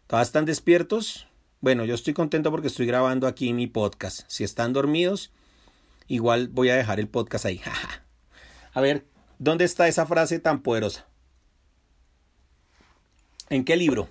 [0.08, 1.28] ¿Todas están despiertos?
[1.62, 4.22] Bueno, yo estoy contento porque estoy grabando aquí mi podcast.
[4.28, 5.32] Si están dormidos,
[6.08, 7.62] igual voy a dejar el podcast ahí.
[8.76, 9.06] a ver,
[9.40, 11.08] ¿dónde está esa frase tan poderosa?
[13.50, 14.10] ¿En qué libro?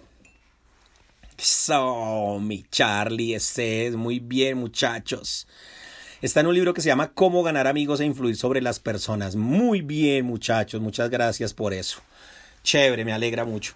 [1.37, 5.47] So, mi Charlie, ese es muy bien, muchachos.
[6.23, 9.37] Está en un libro que se llama Cómo ganar amigos e influir sobre las personas.
[9.37, 12.01] Muy bien, muchachos, muchas gracias por eso.
[12.63, 13.75] Chévere, me alegra mucho.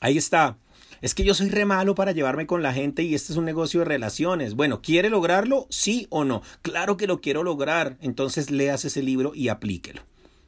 [0.00, 0.56] Ahí está.
[1.02, 3.46] Es que yo soy re malo para llevarme con la gente y este es un
[3.46, 4.54] negocio de relaciones.
[4.54, 5.66] Bueno, ¿quiere lograrlo?
[5.70, 6.42] Sí o no.
[6.60, 7.96] Claro que lo quiero lograr.
[8.00, 10.02] Entonces leas ese libro y aplíquelo.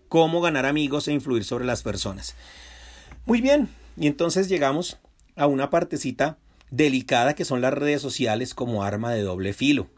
[0.09, 2.34] Cómo ganar amigos e influir sobre las personas.
[3.24, 3.68] Muy bien.
[3.96, 4.98] Y entonces llegamos
[5.36, 6.38] a una partecita
[6.70, 9.88] delicada que son las redes sociales como arma de doble filo.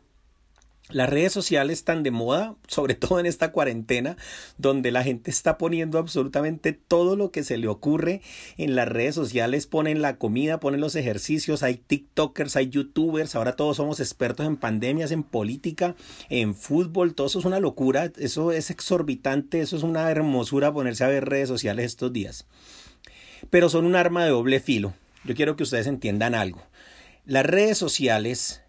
[0.90, 4.18] Las redes sociales están de moda, sobre todo en esta cuarentena,
[4.58, 8.20] donde la gente está poniendo absolutamente todo lo que se le ocurre
[8.58, 13.56] en las redes sociales, ponen la comida, ponen los ejercicios, hay TikTokers, hay YouTubers, ahora
[13.56, 15.96] todos somos expertos en pandemias, en política,
[16.28, 21.02] en fútbol, todo eso es una locura, eso es exorbitante, eso es una hermosura ponerse
[21.02, 22.46] a ver redes sociales estos días.
[23.48, 24.92] Pero son un arma de doble filo.
[25.24, 26.62] Yo quiero que ustedes entiendan algo.
[27.24, 28.63] Las redes sociales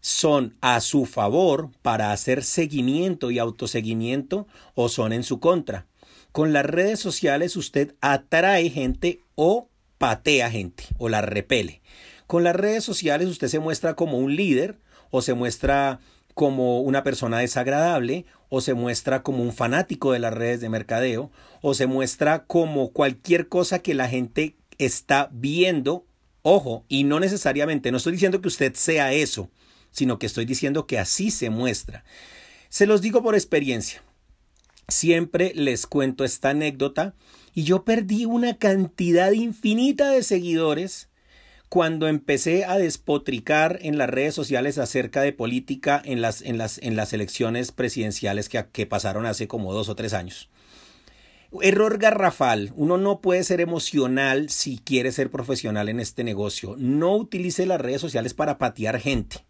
[0.00, 5.86] son a su favor para hacer seguimiento y autoseguimiento o son en su contra.
[6.32, 9.68] Con las redes sociales usted atrae gente o
[9.98, 11.80] patea gente o la repele.
[12.26, 14.78] Con las redes sociales usted se muestra como un líder
[15.10, 16.00] o se muestra
[16.34, 21.30] como una persona desagradable o se muestra como un fanático de las redes de mercadeo
[21.62, 26.04] o se muestra como cualquier cosa que la gente está viendo.
[26.42, 29.50] Ojo, y no necesariamente, no estoy diciendo que usted sea eso,
[29.96, 32.04] sino que estoy diciendo que así se muestra.
[32.68, 34.02] Se los digo por experiencia.
[34.88, 37.14] Siempre les cuento esta anécdota
[37.54, 41.08] y yo perdí una cantidad infinita de seguidores
[41.70, 46.78] cuando empecé a despotricar en las redes sociales acerca de política en las, en las,
[46.78, 50.50] en las elecciones presidenciales que, que pasaron hace como dos o tres años.
[51.62, 52.72] Error garrafal.
[52.76, 56.76] Uno no puede ser emocional si quiere ser profesional en este negocio.
[56.78, 59.46] No utilice las redes sociales para patear gente.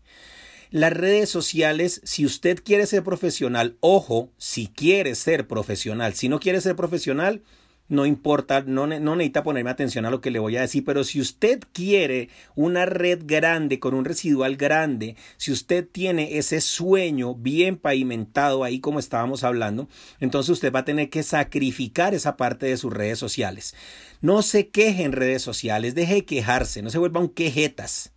[0.71, 6.41] Las redes sociales, si usted quiere ser profesional, ojo, si quiere ser profesional, si no
[6.41, 7.43] quiere ser profesional,
[7.89, 11.21] no importa, no, necesita ponerme atención a lo que le voy a decir, pero si
[11.21, 17.77] usted quiere una red grande con un residual grande, si usted tiene ese sueño bien
[17.77, 19.89] pavimentado ahí como estábamos hablando,
[20.19, 23.75] entonces usted va a tener que sacrificar esa parte de sus redes sociales.
[24.21, 28.13] No se queje en redes sociales, deje de quejarse, no se vuelva un quejetas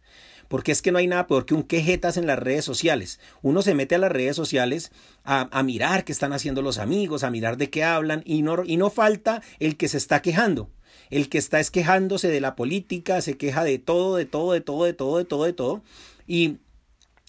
[0.49, 3.21] porque es que no hay nada peor que un quejetas en las redes sociales.
[3.41, 4.91] Uno se mete a las redes sociales
[5.23, 8.75] a, mirar qué están haciendo los amigos, a mirar de qué hablan y no, y
[8.75, 10.69] no falta el que se está quejando.
[11.11, 14.61] El que está es quejándose de la política, se queja de todo, de todo, de
[14.61, 15.83] todo, de todo, de todo, de todo.
[16.27, 16.57] Y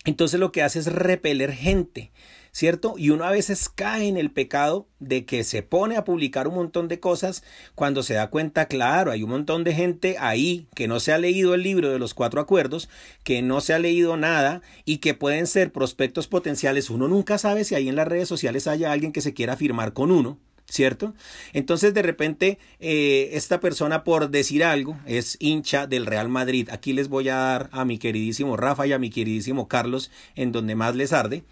[0.05, 2.11] entonces lo que hace es repeler gente.
[2.53, 2.95] ¿Cierto?
[2.97, 6.55] Y uno a veces cae en el pecado de que se pone a publicar un
[6.55, 7.43] montón de cosas
[7.75, 11.19] cuando se da cuenta, claro, hay un montón de gente ahí que no se ha
[11.19, 12.89] leído el libro de los cuatro acuerdos,
[13.25, 16.91] que no se ha leído nada y que pueden ser prospectos potenciales.
[16.91, 19.93] Uno nunca sabe si ahí en las redes sociales haya alguien que se quiera firmar
[19.93, 20.39] con uno.
[20.71, 21.15] ¿cierto?
[21.53, 26.69] Entonces de repente eh, esta persona por decir algo es hincha del Real Madrid.
[26.71, 30.53] Aquí les voy a dar a mi queridísimo Rafa y a mi queridísimo Carlos en
[30.53, 31.43] donde más les arde.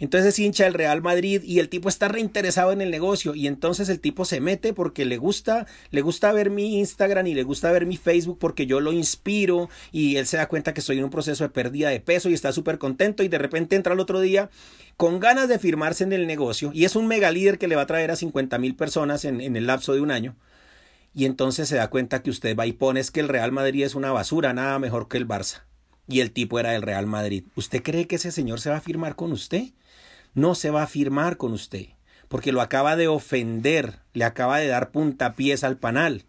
[0.00, 3.46] Entonces es hincha del Real Madrid y el tipo está reinteresado en el negocio y
[3.46, 7.42] entonces el tipo se mete porque le gusta, le gusta ver mi Instagram y le
[7.42, 10.98] gusta ver mi Facebook porque yo lo inspiro y él se da cuenta que estoy
[10.98, 13.94] en un proceso de pérdida de peso y está súper contento y de repente entra
[13.94, 14.50] el otro día
[14.96, 17.82] con ganas de firmarse en el negocio y es un mega líder que le va
[17.82, 20.36] a traer a 50 mil personas en, en el lapso de un año
[21.14, 23.84] y entonces se da cuenta que usted va y pone es que el Real Madrid
[23.84, 25.62] es una basura, nada mejor que el Barça.
[26.06, 27.44] Y el tipo era del Real Madrid.
[27.56, 29.64] ¿Usted cree que ese señor se va a firmar con usted?
[30.34, 31.86] No se va a firmar con usted,
[32.28, 36.24] porque lo acaba de ofender, le acaba de dar puntapiés al panal.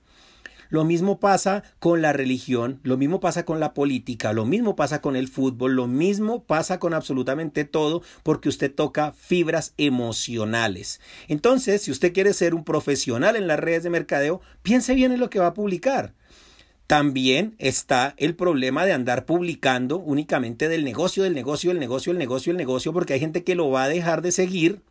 [0.72, 5.02] Lo mismo pasa con la religión, lo mismo pasa con la política, lo mismo pasa
[5.02, 11.02] con el fútbol, lo mismo pasa con absolutamente todo porque usted toca fibras emocionales.
[11.28, 15.20] Entonces, si usted quiere ser un profesional en las redes de mercadeo, piense bien en
[15.20, 16.14] lo que va a publicar.
[16.90, 22.18] También está el problema de andar publicando únicamente del negocio, del negocio, el negocio, el
[22.18, 24.82] negocio, el negocio, porque hay gente que lo va a dejar de seguir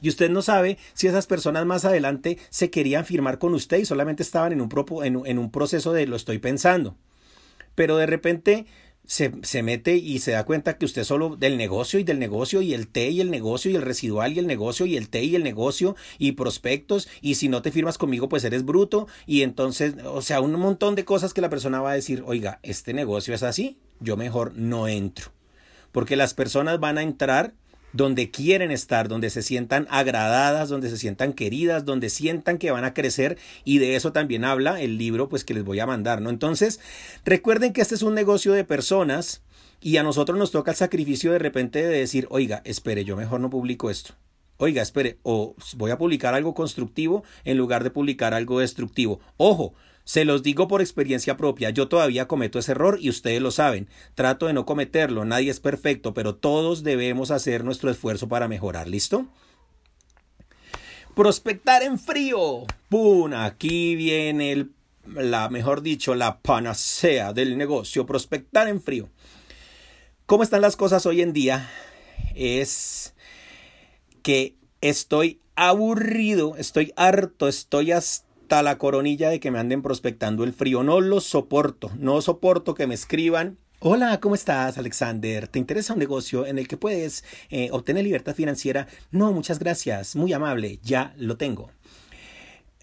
[0.00, 3.86] y usted no sabe si esas personas más adelante se querían firmar con usted y
[3.86, 6.94] solamente estaban en un, en un proceso de lo estoy pensando.
[7.74, 8.66] Pero de repente
[9.06, 12.62] se, se, mete y se da cuenta que usted solo del negocio y del negocio
[12.62, 15.22] y el T y el negocio y el residual y el negocio y el T
[15.22, 19.06] y el negocio y prospectos y si no te firmas conmigo pues eres bruto.
[19.26, 22.60] Y entonces o sea un montón de cosas que la persona va a decir oiga
[22.62, 25.32] este negocio es así yo mejor no entro
[25.92, 27.54] porque las personas van a entrar
[27.94, 32.84] donde quieren estar, donde se sientan agradadas, donde se sientan queridas, donde sientan que van
[32.84, 36.20] a crecer y de eso también habla el libro pues que les voy a mandar,
[36.20, 36.28] ¿no?
[36.28, 36.80] Entonces,
[37.24, 39.42] recuerden que este es un negocio de personas
[39.80, 43.38] y a nosotros nos toca el sacrificio de repente de decir, oiga, espere, yo mejor
[43.40, 44.14] no publico esto.
[44.56, 49.20] Oiga, espere, o voy a publicar algo constructivo en lugar de publicar algo destructivo.
[49.36, 49.74] Ojo,
[50.04, 53.88] se los digo por experiencia propia, yo todavía cometo ese error y ustedes lo saben.
[54.14, 58.86] Trato de no cometerlo, nadie es perfecto, pero todos debemos hacer nuestro esfuerzo para mejorar.
[58.86, 59.26] ¿Listo?
[61.14, 62.64] Prospectar en frío.
[62.90, 63.32] ¡Pum!
[63.32, 64.68] Aquí viene
[65.06, 68.04] la, mejor dicho, la panacea del negocio.
[68.04, 69.08] Prospectar en frío.
[70.26, 71.70] ¿Cómo están las cosas hoy en día?
[72.34, 73.14] Es
[74.22, 80.52] que estoy aburrido, estoy harto, estoy hasta la coronilla de que me anden prospectando el
[80.52, 80.82] frío.
[80.82, 83.58] No lo soporto, no soporto que me escriban.
[83.80, 85.48] Hola, ¿cómo estás, Alexander?
[85.48, 88.86] ¿Te interesa un negocio en el que puedes eh, obtener libertad financiera?
[89.10, 91.70] No, muchas gracias, muy amable, ya lo tengo.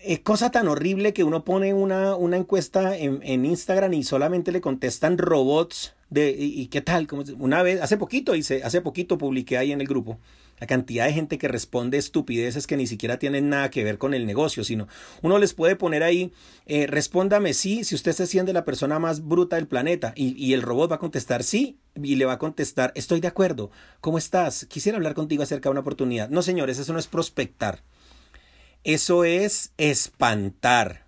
[0.03, 4.59] Eh, cosa tan horrible que uno pone una, una encuesta en, Instagram y solamente le
[4.59, 9.57] contestan robots de y, qué tal como una vez hace poquito hice hace poquito publiqué
[9.57, 10.19] ahí en el grupo
[10.61, 14.13] la cantidad de gente que responde estupideces que ni siquiera tienen nada que ver con
[14.13, 14.87] el negocio, sino
[15.23, 16.31] uno les puede poner ahí,
[16.67, 20.53] eh, respóndame sí, si usted se siente la persona más bruta del planeta, y, y
[20.53, 24.19] el robot va a contestar sí, y le va a contestar, estoy de acuerdo, ¿cómo
[24.19, 24.67] estás?
[24.67, 26.29] Quisiera hablar contigo acerca de una oportunidad.
[26.29, 27.81] No, señores, eso no es prospectar.
[28.83, 31.05] Eso es espantar.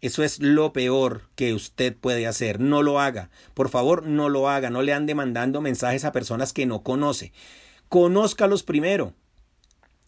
[0.00, 2.60] Eso es lo peor que usted puede hacer.
[2.60, 3.30] No lo haga.
[3.54, 4.70] Por favor, no lo haga.
[4.70, 7.32] No le ande mandando mensajes a personas que no conoce.
[7.88, 9.14] Conózcalos primero.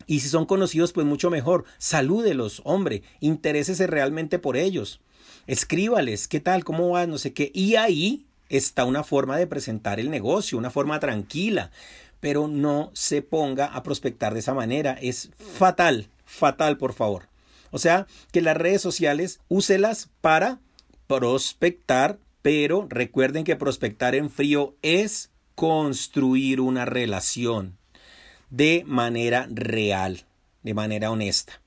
[0.07, 1.65] Y si son conocidos, pues mucho mejor.
[1.79, 3.03] Salúdelos, hombre.
[3.21, 5.01] Interésese realmente por ellos.
[5.47, 6.65] Escríbales, ¿qué tal?
[6.65, 7.09] ¿Cómo vas?
[7.09, 7.51] No sé qué.
[7.55, 11.71] Y ahí está una forma de presentar el negocio, una forma tranquila.
[12.19, 14.99] Pero no se ponga a prospectar de esa manera.
[15.01, 17.29] Es fatal, fatal, por favor.
[17.71, 20.61] O sea, que las redes sociales úselas para
[21.07, 25.30] prospectar, pero recuerden que prospectar en frío es
[25.61, 27.77] construir una relación
[28.49, 30.25] de manera real,
[30.63, 31.61] de manera honesta.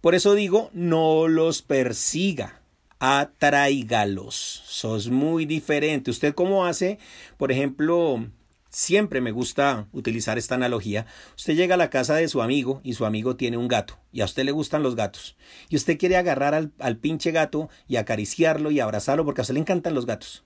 [0.00, 2.60] Por eso digo, no los persiga,
[3.00, 4.62] atráigalos.
[4.64, 6.12] Sos muy diferente.
[6.12, 7.00] ¿Usted cómo hace?
[7.36, 8.24] Por ejemplo,
[8.68, 11.04] siempre me gusta utilizar esta analogía.
[11.36, 14.20] Usted llega a la casa de su amigo y su amigo tiene un gato y
[14.20, 15.36] a usted le gustan los gatos.
[15.68, 19.54] Y usted quiere agarrar al, al pinche gato y acariciarlo y abrazarlo porque a usted
[19.54, 20.44] le encantan los gatos.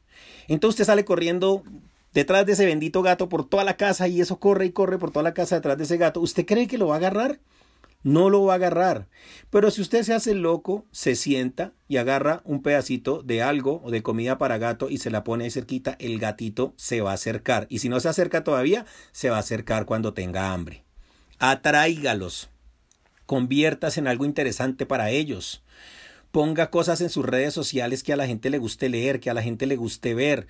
[0.48, 1.62] Entonces usted sale corriendo
[2.14, 5.10] detrás de ese bendito gato por toda la casa y eso corre y corre por
[5.10, 7.40] toda la casa detrás de ese gato, ¿usted cree que lo va a agarrar?
[8.04, 9.08] no lo va a agarrar.
[9.50, 13.90] Pero si usted se hace loco, se sienta y agarra un pedacito de algo o
[13.90, 17.14] de comida para gato y se la pone ahí cerquita, el gatito se va a
[17.14, 17.66] acercar.
[17.70, 20.84] Y si no se acerca todavía, se va a acercar cuando tenga hambre.
[21.38, 22.50] Atráigalos.
[23.26, 25.64] Conviertas en algo interesante para ellos.
[26.30, 29.34] Ponga cosas en sus redes sociales que a la gente le guste leer, que a
[29.34, 30.46] la gente le guste ver.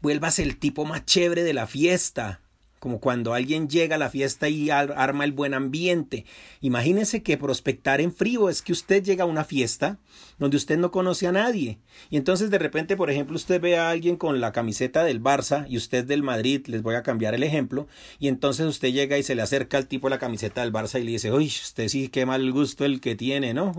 [0.00, 2.40] Vuelvas el tipo más chévere de la fiesta
[2.78, 6.24] como cuando alguien llega a la fiesta y arma el buen ambiente.
[6.60, 9.98] Imagínese que prospectar en frío es que usted llega a una fiesta
[10.38, 11.78] donde usted no conoce a nadie.
[12.10, 15.66] Y entonces de repente, por ejemplo, usted ve a alguien con la camiseta del Barça
[15.68, 17.88] y usted del Madrid, les voy a cambiar el ejemplo,
[18.18, 21.04] y entonces usted llega y se le acerca al tipo la camiseta del Barça y
[21.04, 23.74] le dice, uy, usted sí, qué mal gusto el que tiene, ¿no?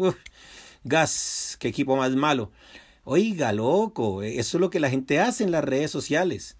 [0.83, 2.51] gas, qué equipo más malo.
[3.11, 6.57] Oiga, loco, eso es lo que la gente hace en las redes sociales.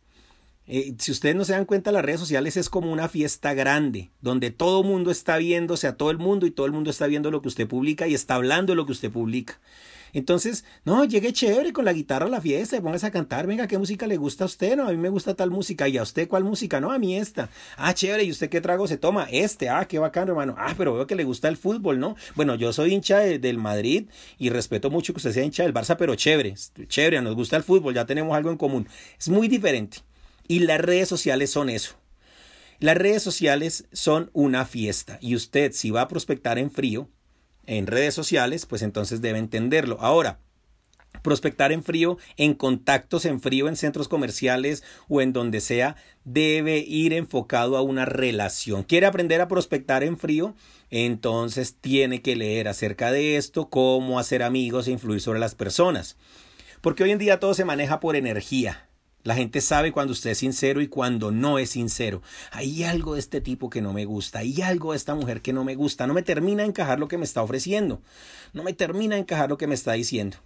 [0.66, 4.10] Eh, si ustedes no se dan cuenta, las redes sociales es como una fiesta grande,
[4.20, 7.06] donde todo el mundo está viéndose a todo el mundo y todo el mundo está
[7.06, 9.60] viendo lo que usted publica y está hablando de lo que usted publica.
[10.14, 13.68] Entonces, no, llegue chévere con la guitarra a la fiesta y póngase a cantar, venga,
[13.68, 14.76] ¿qué música le gusta a usted?
[14.76, 15.88] No, a mí me gusta tal música.
[15.88, 16.80] ¿Y a usted cuál música?
[16.80, 17.49] No, a mí esta.
[17.78, 19.28] Ah, chévere, ¿y usted qué trago se toma?
[19.32, 20.55] Este, ah, qué bacán, hermano.
[20.57, 22.16] Ah, pero veo que le gusta el fútbol, ¿no?
[22.36, 25.95] Bueno, yo soy hincha del Madrid y respeto mucho que usted sea hincha del Barça,
[25.97, 26.55] pero chévere,
[26.88, 28.88] chévere, nos gusta el fútbol, ya tenemos algo en común.
[29.18, 29.99] Es muy diferente.
[30.47, 31.95] Y las redes sociales son eso.
[32.80, 37.10] Las redes sociales son una fiesta y usted si va a prospectar en frío,
[37.70, 39.97] en redes sociales, pues entonces debe entenderlo.
[40.01, 40.39] Ahora,
[41.22, 46.80] prospectar en frío, en contactos en frío, en centros comerciales o en donde sea, debe
[46.80, 48.84] ir enfocado a una relación.
[48.84, 50.55] ¿Quiere aprender a prospectar en frío?
[50.89, 56.17] Entonces tiene que leer acerca de esto, cómo hacer amigos e influir sobre las personas.
[56.82, 58.88] Porque hoy en día todo se maneja por energía.
[59.24, 62.22] La gente sabe cuando usted es sincero y cuando no es sincero.
[62.51, 65.51] Hay algo de este tipo que no me gusta, hay algo de esta mujer que
[65.51, 68.01] no me gusta, no me termina de encajar lo que me está ofreciendo,
[68.53, 70.38] no me termina de encajar lo que me está diciendo.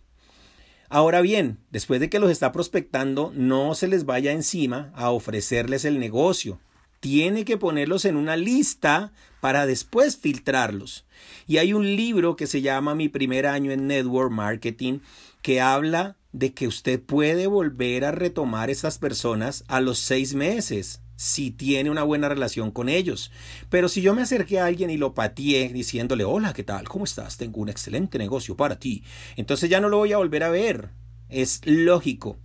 [0.89, 5.85] Ahora bien, después de que los está prospectando, no se les vaya encima a ofrecerles
[5.85, 6.59] el negocio.
[6.99, 9.11] Tiene que ponerlos en una lista
[9.41, 11.05] para después filtrarlos.
[11.47, 14.99] Y hay un libro que se llama Mi primer año en Network Marketing
[15.41, 21.01] que habla de que usted puede volver a retomar esas personas a los seis meses
[21.15, 23.31] si tiene una buena relación con ellos.
[23.69, 26.89] Pero si yo me acerqué a alguien y lo pateé diciéndole, hola, ¿qué tal?
[26.89, 27.37] ¿Cómo estás?
[27.37, 29.03] Tengo un excelente negocio para ti.
[29.37, 30.89] Entonces ya no lo voy a volver a ver.
[31.29, 32.37] Es lógico.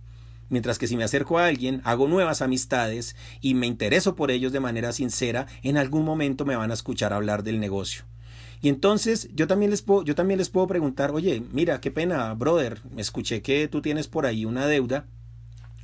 [0.49, 4.51] Mientras que si me acerco a alguien, hago nuevas amistades y me intereso por ellos
[4.51, 8.03] de manera sincera, en algún momento me van a escuchar hablar del negocio.
[8.61, 12.33] Y entonces yo también les puedo, yo también les puedo preguntar, oye, mira, qué pena,
[12.33, 15.05] brother, me escuché que tú tienes por ahí una deuda.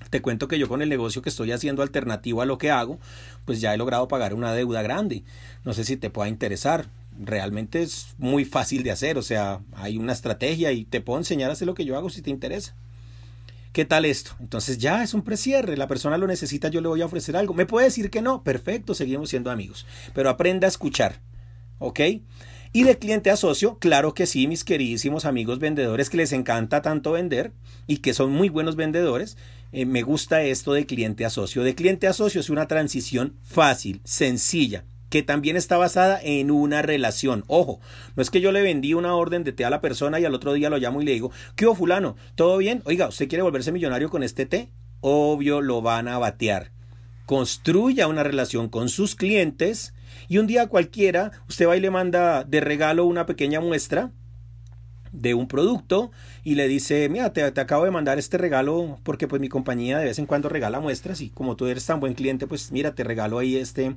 [0.09, 2.99] Te cuento que yo con el negocio que estoy haciendo alternativo a lo que hago,
[3.45, 5.23] pues ya he logrado pagar una deuda grande.
[5.63, 6.87] No sé si te pueda interesar.
[7.17, 11.49] Realmente es muy fácil de hacer, o sea, hay una estrategia y te puedo enseñar
[11.49, 12.75] a hacer lo que yo hago si te interesa.
[13.71, 14.31] ¿Qué tal esto?
[14.39, 17.53] Entonces ya es un precierre, la persona lo necesita, yo le voy a ofrecer algo.
[17.53, 18.43] ¿Me puede decir que no?
[18.43, 19.85] Perfecto, seguimos siendo amigos.
[20.13, 21.21] Pero aprenda a escuchar,
[21.79, 21.99] ¿ok?
[22.73, 26.81] Y de cliente a socio, claro que sí, mis queridísimos amigos vendedores que les encanta
[26.81, 27.51] tanto vender
[27.87, 29.37] y que son muy buenos vendedores,
[29.71, 31.63] eh, me gusta esto de cliente a socio.
[31.63, 36.81] De cliente a socio es una transición fácil, sencilla, que también está basada en una
[36.81, 37.43] relación.
[37.47, 37.79] Ojo,
[38.15, 40.33] no es que yo le vendí una orden de té a la persona y al
[40.33, 42.15] otro día lo llamo y le digo, ¿qué hubo fulano?
[42.35, 42.81] ¿Todo bien?
[42.85, 44.69] Oiga, ¿usted quiere volverse millonario con este té?
[45.01, 46.71] Obvio lo van a batear.
[47.25, 49.93] Construya una relación con sus clientes
[50.27, 54.11] y un día cualquiera usted va y le manda de regalo una pequeña muestra
[55.11, 56.11] de un producto
[56.43, 60.05] y le dice, mira, te, acabo de mandar este regalo porque pues mi compañía de
[60.05, 63.03] vez en cuando regala muestras y como tú eres tan buen cliente, pues mira, te
[63.03, 63.95] regalo ahí este,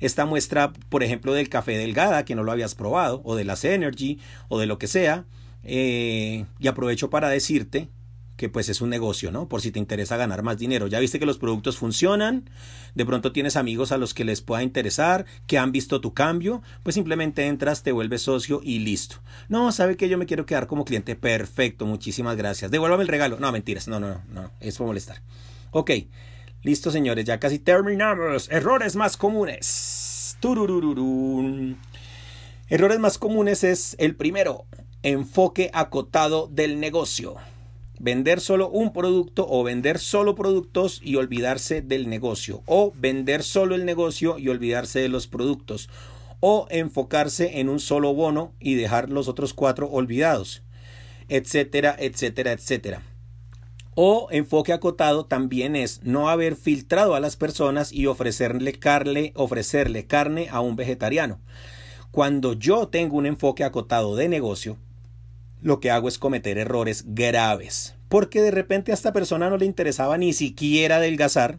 [0.00, 3.64] esta muestra, por ejemplo, del café delgada que no lo habías probado o de las
[3.64, 5.26] Energy o de lo que sea.
[5.66, 7.88] Eh, y aprovecho para decirte
[8.36, 9.48] que pues es un negocio, ¿no?
[9.48, 10.86] Por si te interesa ganar más dinero.
[10.86, 12.50] Ya viste que los productos funcionan,
[12.94, 16.62] de pronto tienes amigos a los que les pueda interesar, que han visto tu cambio,
[16.82, 19.16] pues simplemente entras, te vuelves socio y listo.
[19.48, 21.16] No, sabe que yo me quiero quedar como cliente.
[21.16, 22.70] Perfecto, muchísimas gracias.
[22.70, 23.38] Devuélvame el regalo.
[23.38, 23.88] No, mentiras.
[23.88, 24.50] No, no, no, no.
[24.60, 25.22] Es por molestar.
[25.70, 25.90] Ok.
[26.62, 28.48] Listo, señores, ya casi terminamos.
[28.50, 30.36] Errores más comunes.
[30.40, 31.78] Tururururun.
[32.68, 34.64] Errores más comunes es el primero,
[35.02, 37.36] enfoque acotado del negocio
[38.04, 43.74] vender solo un producto o vender solo productos y olvidarse del negocio o vender solo
[43.74, 45.88] el negocio y olvidarse de los productos
[46.40, 50.62] o enfocarse en un solo bono y dejar los otros cuatro olvidados,
[51.30, 53.00] etcétera, etcétera, etcétera.
[53.94, 60.06] O enfoque acotado también es no haber filtrado a las personas y ofrecerle carne, ofrecerle
[60.06, 61.40] carne a un vegetariano.
[62.10, 64.76] Cuando yo tengo un enfoque acotado de negocio,
[65.64, 69.64] lo que hago es cometer errores graves, porque de repente a esta persona no le
[69.64, 71.58] interesaba ni siquiera adelgazar,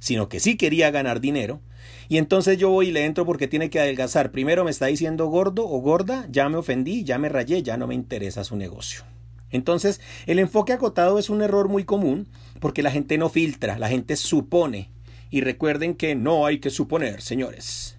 [0.00, 1.60] sino que sí quería ganar dinero,
[2.08, 4.32] y entonces yo voy y le entro porque tiene que adelgazar.
[4.32, 7.86] Primero me está diciendo gordo o gorda, ya me ofendí, ya me rayé, ya no
[7.86, 9.04] me interesa su negocio.
[9.50, 12.26] Entonces, el enfoque acotado es un error muy común
[12.58, 14.90] porque la gente no filtra, la gente supone.
[15.30, 17.96] Y recuerden que no hay que suponer, señores.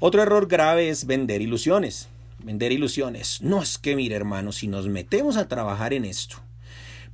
[0.00, 2.08] Otro error grave es vender ilusiones.
[2.42, 3.40] Vender ilusiones.
[3.42, 6.36] No es que, mire hermano, si nos metemos a trabajar en esto,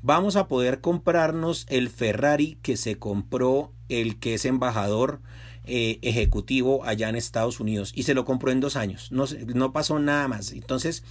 [0.03, 5.20] vamos a poder comprarnos el Ferrari que se compró el que es embajador
[5.64, 9.12] eh, ejecutivo allá en Estados Unidos y se lo compró en dos años.
[9.12, 10.53] No, no pasó nada más.
[10.53, 11.05] Entonces,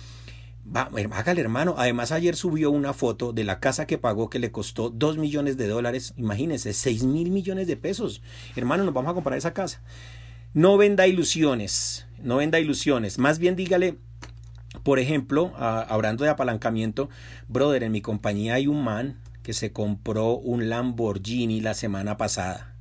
[0.76, 1.76] va, hágale hermano.
[1.78, 5.56] Además, ayer subió una foto de la casa que pagó que le costó dos millones
[5.56, 6.14] de dólares.
[6.18, 8.22] Imagínense, seis mil millones de pesos.
[8.56, 9.82] Hermano, nos vamos a comprar esa casa.
[10.54, 12.08] No venda ilusiones.
[12.24, 13.18] No venda ilusiones.
[13.18, 13.98] Más bien dígale,
[14.84, 17.10] por ejemplo, hablando de apalancamiento,
[17.48, 22.72] brother, en mi compañía hay un man que se compró un Lamborghini la semana pasada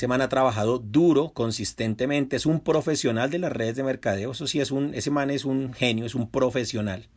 [0.00, 4.46] ese man ha trabajado duro, consistentemente, es un profesional de las redes de mercadeo, eso
[4.46, 7.08] sí es un, ese man es un genio, es un profesional.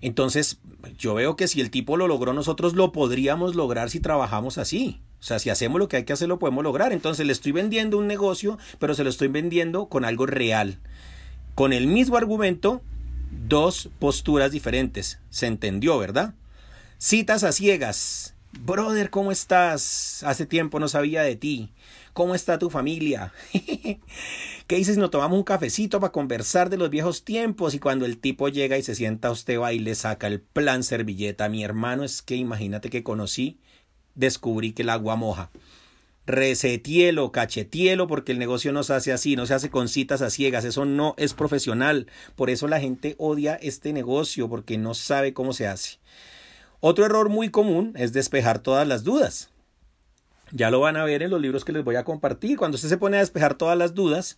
[0.00, 0.58] Entonces,
[0.98, 5.00] yo veo que si el tipo lo logró, nosotros lo podríamos lograr si trabajamos así.
[5.24, 6.92] O sea, si hacemos lo que hay que hacer, lo podemos lograr.
[6.92, 10.80] Entonces, le estoy vendiendo un negocio, pero se lo estoy vendiendo con algo real.
[11.54, 12.82] Con el mismo argumento,
[13.48, 15.20] dos posturas diferentes.
[15.30, 16.34] Se entendió, ¿verdad?
[16.98, 18.34] Citas a ciegas.
[18.52, 20.22] Brother, ¿cómo estás?
[20.24, 21.72] Hace tiempo no sabía de ti.
[22.12, 23.32] ¿Cómo está tu familia?
[24.66, 24.98] ¿Qué dices?
[24.98, 28.76] Nos tomamos un cafecito para conversar de los viejos tiempos y cuando el tipo llega
[28.76, 31.48] y se sienta a usted va y le saca el plan servilleta.
[31.48, 33.58] Mi hermano es que imagínate que conocí,
[34.14, 35.50] descubrí que el agua moja.
[36.26, 40.30] Resetielo, cachetielo, porque el negocio no se hace así, no se hace con citas a
[40.30, 42.06] ciegas, eso no es profesional.
[42.34, 45.98] Por eso la gente odia este negocio, porque no sabe cómo se hace.
[46.80, 49.50] Otro error muy común es despejar todas las dudas.
[50.50, 52.56] Ya lo van a ver en los libros que les voy a compartir.
[52.56, 54.36] Cuando usted se pone a despejar todas las dudas,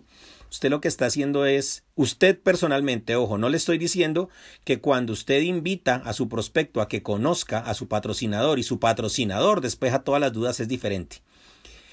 [0.50, 4.28] usted lo que está haciendo es, usted personalmente, ojo, no le estoy diciendo
[4.64, 8.78] que cuando usted invita a su prospecto a que conozca a su patrocinador y su
[8.78, 11.22] patrocinador despeja todas las dudas es diferente.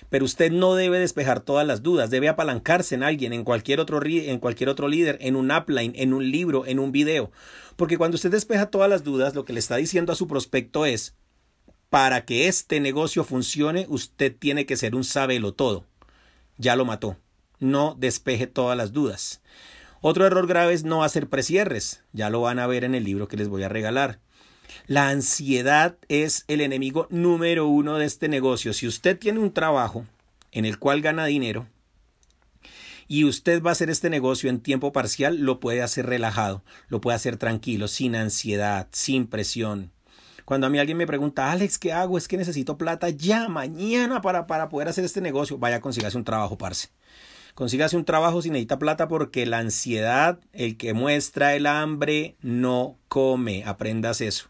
[0.10, 4.00] Pero usted no debe despejar todas las dudas, debe apalancarse en alguien, en cualquier otro,
[4.06, 7.32] en cualquier otro líder, en un upline, en un libro, en un video.
[7.76, 10.86] Porque cuando usted despeja todas las dudas, lo que le está diciendo a su prospecto
[10.86, 11.16] es,
[11.90, 15.86] para que este negocio funcione, usted tiene que ser un sábelo todo.
[16.58, 17.18] Ya lo mató.
[17.60, 19.42] No despeje todas las dudas.
[20.02, 22.04] Otro error grave es no hacer presierres.
[22.12, 24.20] Ya lo van a ver en el libro que les voy a regalar.
[24.86, 28.74] La ansiedad es el enemigo número uno de este negocio.
[28.74, 30.06] Si usted tiene un trabajo
[30.52, 31.68] en el cual gana dinero
[33.08, 37.00] y usted va a hacer este negocio en tiempo parcial, lo puede hacer relajado, lo
[37.00, 39.92] puede hacer tranquilo, sin ansiedad, sin presión.
[40.46, 42.18] Cuando a mí alguien me pregunta, Alex, ¿qué hago?
[42.18, 45.58] Es que necesito plata ya, mañana, para, para poder hacer este negocio.
[45.58, 46.90] Vaya, consígase un trabajo, parce.
[47.54, 52.98] Consígase un trabajo si necesita plata porque la ansiedad, el que muestra el hambre, no
[53.08, 53.64] come.
[53.66, 54.50] Aprendas eso.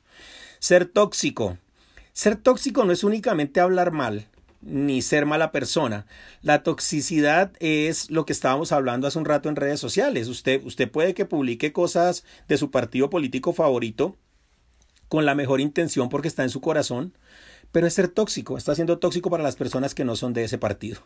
[0.59, 1.57] Ser tóxico.
[2.13, 4.27] Ser tóxico no es únicamente hablar mal,
[4.61, 6.05] ni ser mala persona.
[6.41, 10.29] La toxicidad es lo que estábamos hablando hace un rato en redes sociales.
[10.29, 14.15] Usted, usted puede que publique cosas de su partido político favorito
[15.09, 17.17] con la mejor intención porque está en su corazón,
[17.73, 20.57] pero es ser tóxico, está siendo tóxico para las personas que no son de ese
[20.57, 21.01] partido.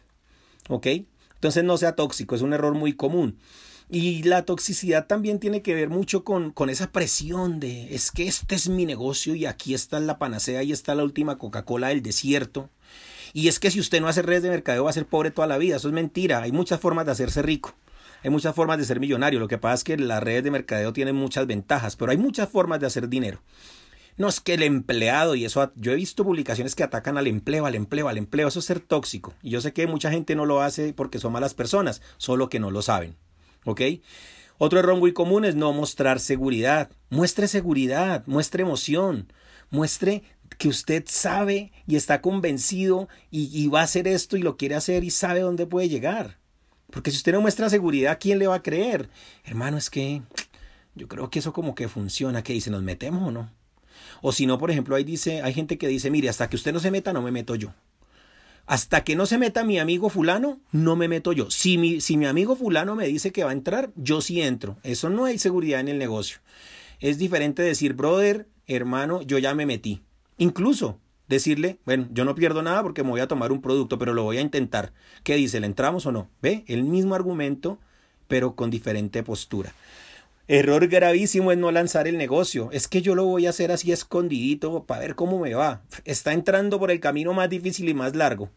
[0.70, 0.88] ¿Ok?
[1.38, 3.40] Entonces no sea tóxico, es un error muy común.
[3.90, 8.28] Y la toxicidad también tiene que ver mucho con, con esa presión de es que
[8.28, 12.02] este es mi negocio y aquí está la panacea y está la última Coca-Cola del
[12.02, 12.70] desierto.
[13.34, 15.48] Y es que si usted no hace redes de mercadeo va a ser pobre toda
[15.48, 15.78] la vida.
[15.78, 16.42] Eso es mentira.
[16.42, 17.76] Hay muchas formas de hacerse rico.
[18.24, 19.40] Hay muchas formas de ser millonario.
[19.40, 22.50] Lo que pasa es que las redes de mercadeo tienen muchas ventajas, pero hay muchas
[22.50, 23.42] formas de hacer dinero.
[24.18, 27.68] No es que el empleado, y eso yo he visto publicaciones que atacan al empleo,
[27.68, 29.34] al empleo, al empleo, eso es ser tóxico.
[29.44, 32.60] Y yo sé que mucha gente no lo hace porque son malas personas, solo que
[32.60, 33.16] no lo saben.
[33.66, 33.82] ¿Ok?
[34.58, 36.90] Otro error muy común es no mostrar seguridad.
[37.12, 39.32] Muestre seguridad, muestre emoción,
[39.70, 40.24] muestre
[40.58, 45.04] que usted sabe y está convencido y, va a hacer esto y lo quiere hacer
[45.04, 46.40] y sabe dónde puede llegar.
[46.90, 49.10] Porque si usted no muestra seguridad, ¿quién le va a creer?
[49.44, 50.24] Hermano, es que
[50.96, 52.42] yo creo que eso como que funciona.
[52.42, 52.72] ¿Qué dice?
[52.72, 53.52] ¿Nos metemos o no?
[54.22, 56.74] O si no, por ejemplo, ahí dice, hay gente que dice, mire, hasta que usted
[56.74, 57.74] no se meta, no me meto yo.
[58.66, 61.50] Hasta que no se meta mi amigo fulano, no me meto yo.
[61.50, 64.78] Si mi, si mi amigo fulano me dice que va a entrar, yo sí entro.
[64.84, 66.40] Eso no hay seguridad en el negocio.
[67.00, 70.02] Es diferente decir, brother, hermano, yo ya me metí.
[70.38, 74.14] Incluso decirle, bueno, yo no pierdo nada porque me voy a tomar un producto, pero
[74.14, 74.94] lo voy a intentar.
[75.24, 75.60] ¿Qué dice?
[75.60, 76.30] ¿Le entramos o no?
[76.42, 76.64] ¿Ve?
[76.68, 77.80] El mismo argumento,
[78.28, 79.74] pero con diferente postura.
[80.50, 82.70] Error gravísimo es no lanzar el negocio.
[82.72, 85.82] Es que yo lo voy a hacer así escondidito para ver cómo me va.
[86.06, 88.50] Está entrando por el camino más difícil y más largo,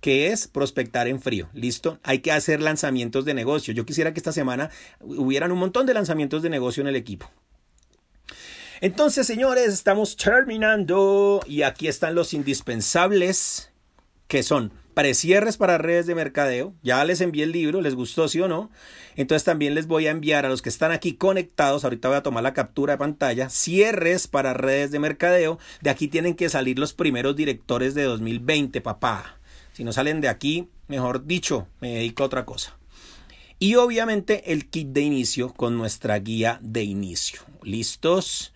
[0.00, 1.48] que es prospectar en frío.
[1.54, 2.00] ¿Listo?
[2.02, 3.72] Hay que hacer lanzamientos de negocio.
[3.72, 4.70] Yo quisiera que esta semana
[5.00, 7.30] hubieran un montón de lanzamientos de negocio en el equipo.
[8.80, 13.72] Entonces, señores, estamos terminando y aquí están los indispensables
[14.28, 16.74] que son precierres para redes de mercadeo.
[16.82, 18.68] Ya les envié el libro, les gustó, sí o no.
[19.14, 22.24] Entonces también les voy a enviar a los que están aquí conectados, ahorita voy a
[22.24, 25.60] tomar la captura de pantalla, cierres para redes de mercadeo.
[25.82, 29.38] De aquí tienen que salir los primeros directores de 2020, papá.
[29.72, 32.76] Si no salen de aquí, mejor dicho, me dedico a otra cosa.
[33.60, 37.42] Y obviamente el kit de inicio con nuestra guía de inicio.
[37.62, 38.52] ¿Listos?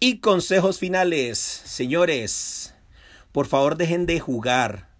[0.00, 2.74] Y consejos finales, señores,
[3.30, 4.93] por favor dejen de jugar.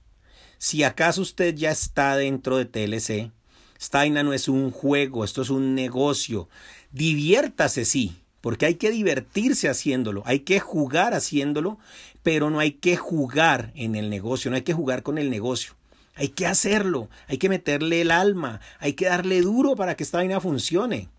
[0.64, 3.30] Si acaso usted ya está dentro de TLC,
[3.78, 6.48] Steina no es un juego, esto es un negocio.
[6.90, 11.78] Diviértase, sí, porque hay que divertirse haciéndolo, hay que jugar haciéndolo,
[12.22, 15.74] pero no hay que jugar en el negocio, no hay que jugar con el negocio.
[16.14, 20.16] Hay que hacerlo, hay que meterle el alma, hay que darle duro para que esta
[20.16, 21.10] vaina funcione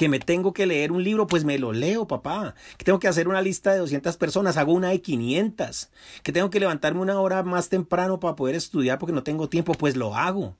[0.00, 2.54] que me tengo que leer un libro, pues me lo leo, papá.
[2.78, 5.90] Que tengo que hacer una lista de 200 personas, hago una de 500.
[6.22, 9.74] Que tengo que levantarme una hora más temprano para poder estudiar porque no tengo tiempo,
[9.74, 10.56] pues lo hago.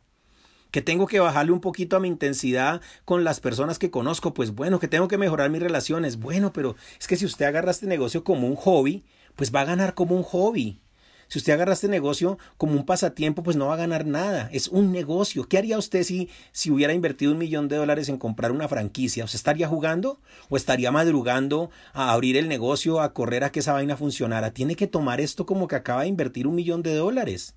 [0.71, 4.55] Que tengo que bajarle un poquito a mi intensidad con las personas que conozco, pues
[4.55, 7.87] bueno, que tengo que mejorar mis relaciones, bueno, pero es que si usted agarra este
[7.87, 9.07] negocio como un hobby,
[9.37, 10.83] pues va a ganar como un hobby.
[11.31, 14.51] Si usted agarra este negocio como un pasatiempo, pues no va a ganar nada.
[14.53, 15.45] Es un negocio.
[15.45, 19.25] ¿Qué haría usted si, si hubiera invertido un millón de dólares en comprar una franquicia?
[19.25, 23.75] ¿Usted estaría jugando o estaría madrugando a abrir el negocio, a correr a que esa
[23.75, 24.51] vaina funcionara?
[24.51, 27.55] Tiene que tomar esto como que acaba de invertir un millón de dólares.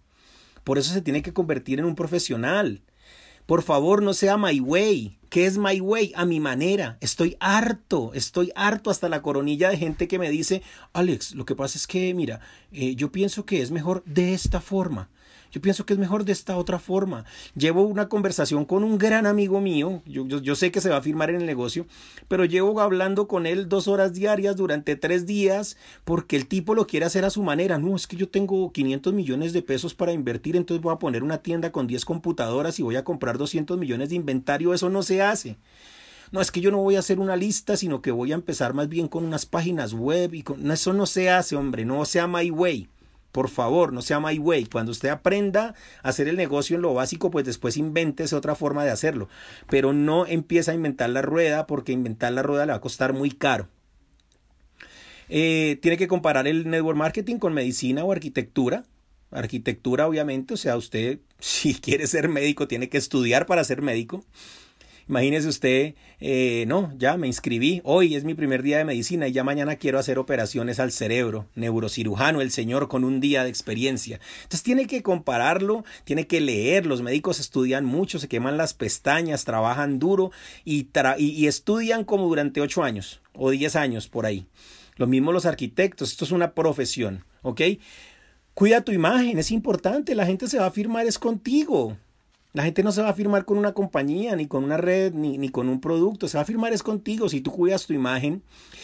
[0.63, 2.83] Por eso se tiene que convertir en un profesional.
[3.45, 5.17] Por favor, no sea my way.
[5.29, 6.13] ¿Qué es my way?
[6.15, 6.97] A mi manera.
[7.01, 10.61] Estoy harto, estoy harto hasta la coronilla de gente que me dice,
[10.93, 12.39] Alex, lo que pasa es que, mira,
[12.71, 15.09] eh, yo pienso que es mejor de esta forma.
[15.53, 17.25] Yo pienso que es mejor de esta otra forma.
[17.55, 21.01] Llevo una conversación con un gran amigo mío, yo, yo, sé que se va a
[21.01, 21.85] firmar en el negocio,
[22.27, 26.87] pero llevo hablando con él dos horas diarias durante tres días porque el tipo lo
[26.87, 27.77] quiere hacer a su manera.
[27.77, 31.21] No, es que yo tengo 500 millones de pesos para invertir, entonces voy a poner
[31.21, 34.73] una tienda con 10 computadoras y voy a comprar 200 millones de inventario.
[34.73, 35.57] Eso no se hace.
[36.31, 38.73] No, es que yo no voy a hacer una lista, sino que voy a empezar
[38.73, 40.71] más bien con unas páginas web y con...
[40.71, 42.89] eso no se hace, hombre, no sea my way.
[43.33, 44.65] Por favor, no sea my way.
[44.65, 45.73] Cuando usted aprenda
[46.03, 49.27] a hacer el negocio en lo básico, pues después invéntese otra forma de hacerlo.
[49.67, 53.11] Pero no empieza a inventar la rueda porque inventar la rueda le va a costar
[53.11, 53.67] muy caro.
[55.29, 58.85] Eh, tiene que comparar el network marketing con medicina o arquitectura.
[59.31, 64.23] Arquitectura, obviamente, o sea, usted si quiere ser médico tiene que estudiar para ser médico.
[65.09, 69.33] Imagínese usted, eh, no, ya me inscribí, hoy es mi primer día de medicina y
[69.33, 74.21] ya mañana quiero hacer operaciones al cerebro, neurocirujano, el señor con un día de experiencia.
[74.43, 79.43] Entonces tiene que compararlo, tiene que leer, los médicos estudian mucho, se queman las pestañas,
[79.43, 80.31] trabajan duro
[80.63, 84.47] y, y, estudian como durante ocho años o diez años por ahí.
[84.95, 87.61] Lo mismo los arquitectos, esto es una profesión, ¿ok?
[88.53, 91.97] Cuida tu imagen, es importante, la gente se va a firmar es contigo.
[92.53, 95.39] La gente no se va a firmar con una compañía, ni con una red, ni,
[95.39, 96.27] ni, con un producto.
[96.27, 97.27] Se va a firmar es contigo.
[97.27, 98.43] Si tú cuidas tu imagen,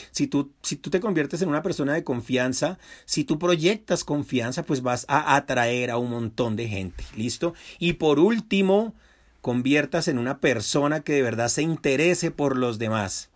[0.10, 4.64] si tú, si tú te conviertes en una persona de confianza, si tú proyectas confianza,
[4.64, 7.04] pues vas a atraer a un montón de gente.
[7.16, 7.54] ¿Listo?
[7.78, 8.96] Y por último,
[9.42, 13.29] conviertas en una persona que de verdad se interese por los demás.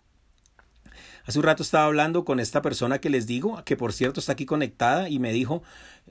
[1.26, 4.32] Hace un rato estaba hablando con esta persona que les digo, que por cierto está
[4.32, 5.62] aquí conectada y me dijo,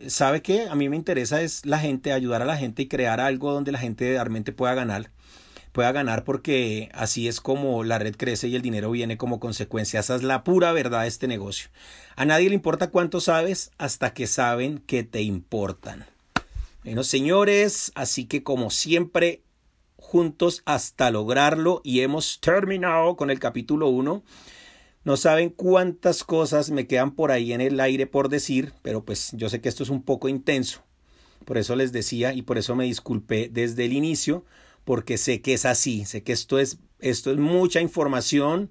[0.08, 0.68] ¿sabe qué?
[0.68, 3.72] A mí me interesa es la gente, ayudar a la gente y crear algo donde
[3.72, 5.12] la gente realmente pueda ganar.
[5.72, 10.00] Pueda ganar porque así es como la red crece y el dinero viene como consecuencia.
[10.00, 11.70] Esa es la pura verdad de este negocio.
[12.16, 16.06] A nadie le importa cuánto sabes hasta que saben que te importan.
[16.84, 19.44] Bueno, señores, así que como siempre,
[19.96, 24.24] juntos hasta lograrlo y hemos terminado con el capítulo 1.
[25.04, 29.32] No saben cuántas cosas me quedan por ahí en el aire por decir, pero pues
[29.34, 30.82] yo sé que esto es un poco intenso.
[31.46, 34.46] Por eso les decía y por eso me disculpé desde el inicio,
[34.86, 38.70] porque sé que es así, sé que esto es, esto es mucha información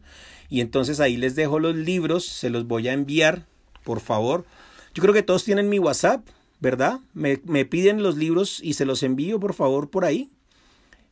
[0.49, 3.47] y entonces ahí les dejo los libros, se los voy a enviar,
[3.85, 4.47] por favor.
[4.95, 6.27] Yo creo que todos tienen mi WhatsApp,
[6.61, 7.01] ¿verdad?
[7.13, 10.31] Me, me piden los libros y se los envío, por favor, por ahí.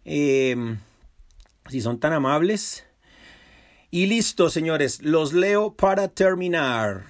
[0.05, 0.77] Eh,
[1.69, 2.85] si son tan amables.
[3.91, 7.05] Y listo, señores, los leo para terminar.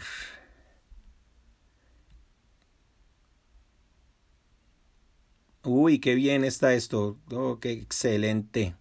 [5.62, 7.19] Uy, qué bien está esto.
[7.31, 8.74] Oh, qué excelente.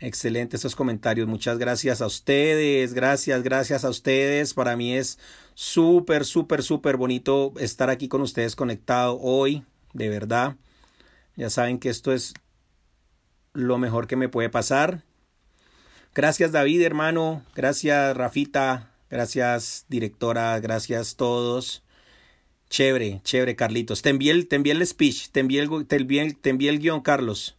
[0.00, 1.26] Excelente esos comentarios.
[1.26, 2.92] Muchas gracias a ustedes.
[2.92, 4.52] Gracias, gracias a ustedes.
[4.52, 5.18] Para mí es
[5.54, 9.64] súper, súper, súper bonito estar aquí con ustedes conectado hoy.
[9.94, 10.56] De verdad.
[11.36, 12.34] Ya saben que esto es
[13.54, 15.04] lo mejor que me puede pasar.
[16.14, 17.42] Gracias David, hermano.
[17.54, 18.90] Gracias Rafita.
[19.10, 20.58] Gracias directora.
[20.60, 21.82] Gracias todos.
[22.72, 24.00] Chévere, chévere, Carlitos.
[24.00, 25.28] Te envié el, te envié el speech.
[25.30, 27.58] Te envié el, te envié, el guion, Carlos.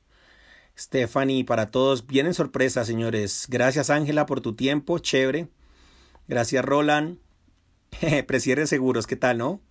[0.75, 3.45] Stephanie, para todos, vienen sorpresas, señores.
[3.47, 5.49] Gracias, Ángela, por tu tiempo, chévere.
[6.27, 7.19] Gracias, Roland.
[8.27, 9.61] Presieres seguros, ¿qué tal, no?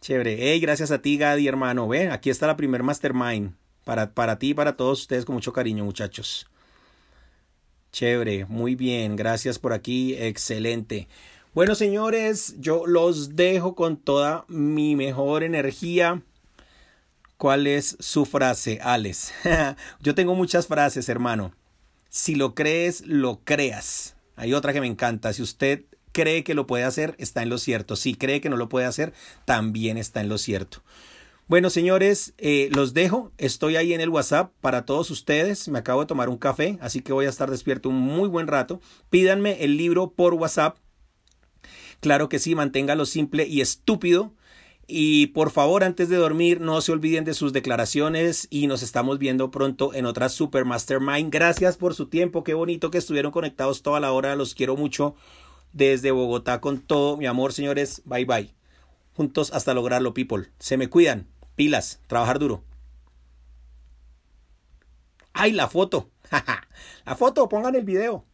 [0.00, 0.38] Chévere.
[0.38, 1.86] Hey, gracias a ti, Gadi, hermano.
[1.86, 3.54] Ve, aquí está la primer mastermind.
[3.84, 6.46] Para, para ti y para todos ustedes con mucho cariño, muchachos.
[7.96, 9.16] Chévere, muy bien.
[9.16, 10.14] Gracias por aquí.
[10.18, 11.08] Excelente.
[11.54, 16.20] Bueno, señores, yo los dejo con toda mi mejor energía.
[17.38, 19.32] ¿Cuál es su frase, Alex?
[20.00, 21.54] Yo tengo muchas frases, hermano.
[22.10, 24.14] Si lo crees, lo creas.
[24.36, 25.32] Hay otra que me encanta.
[25.32, 27.96] Si usted cree que lo puede hacer, está en lo cierto.
[27.96, 29.14] Si cree que no lo puede hacer,
[29.46, 30.82] también está en lo cierto.
[31.48, 33.30] Bueno, señores, eh, los dejo.
[33.38, 35.68] Estoy ahí en el WhatsApp para todos ustedes.
[35.68, 38.48] Me acabo de tomar un café, así que voy a estar despierto un muy buen
[38.48, 38.80] rato.
[39.10, 40.78] Pídanme el libro por WhatsApp.
[42.00, 44.34] Claro que sí, manténgalo simple y estúpido.
[44.88, 49.20] Y por favor, antes de dormir, no se olviden de sus declaraciones y nos estamos
[49.20, 51.32] viendo pronto en otra Super Mastermind.
[51.32, 55.14] Gracias por su tiempo, qué bonito que estuvieron conectados toda la hora, los quiero mucho
[55.72, 58.02] desde Bogotá con todo mi amor, señores.
[58.04, 58.54] Bye bye.
[59.14, 60.48] Juntos hasta lograrlo, people.
[60.58, 61.35] Se me cuidan.
[61.56, 62.62] Pilas, trabajar duro.
[65.32, 66.10] ¡Ay, la foto!
[67.06, 68.26] la foto, pongan el video.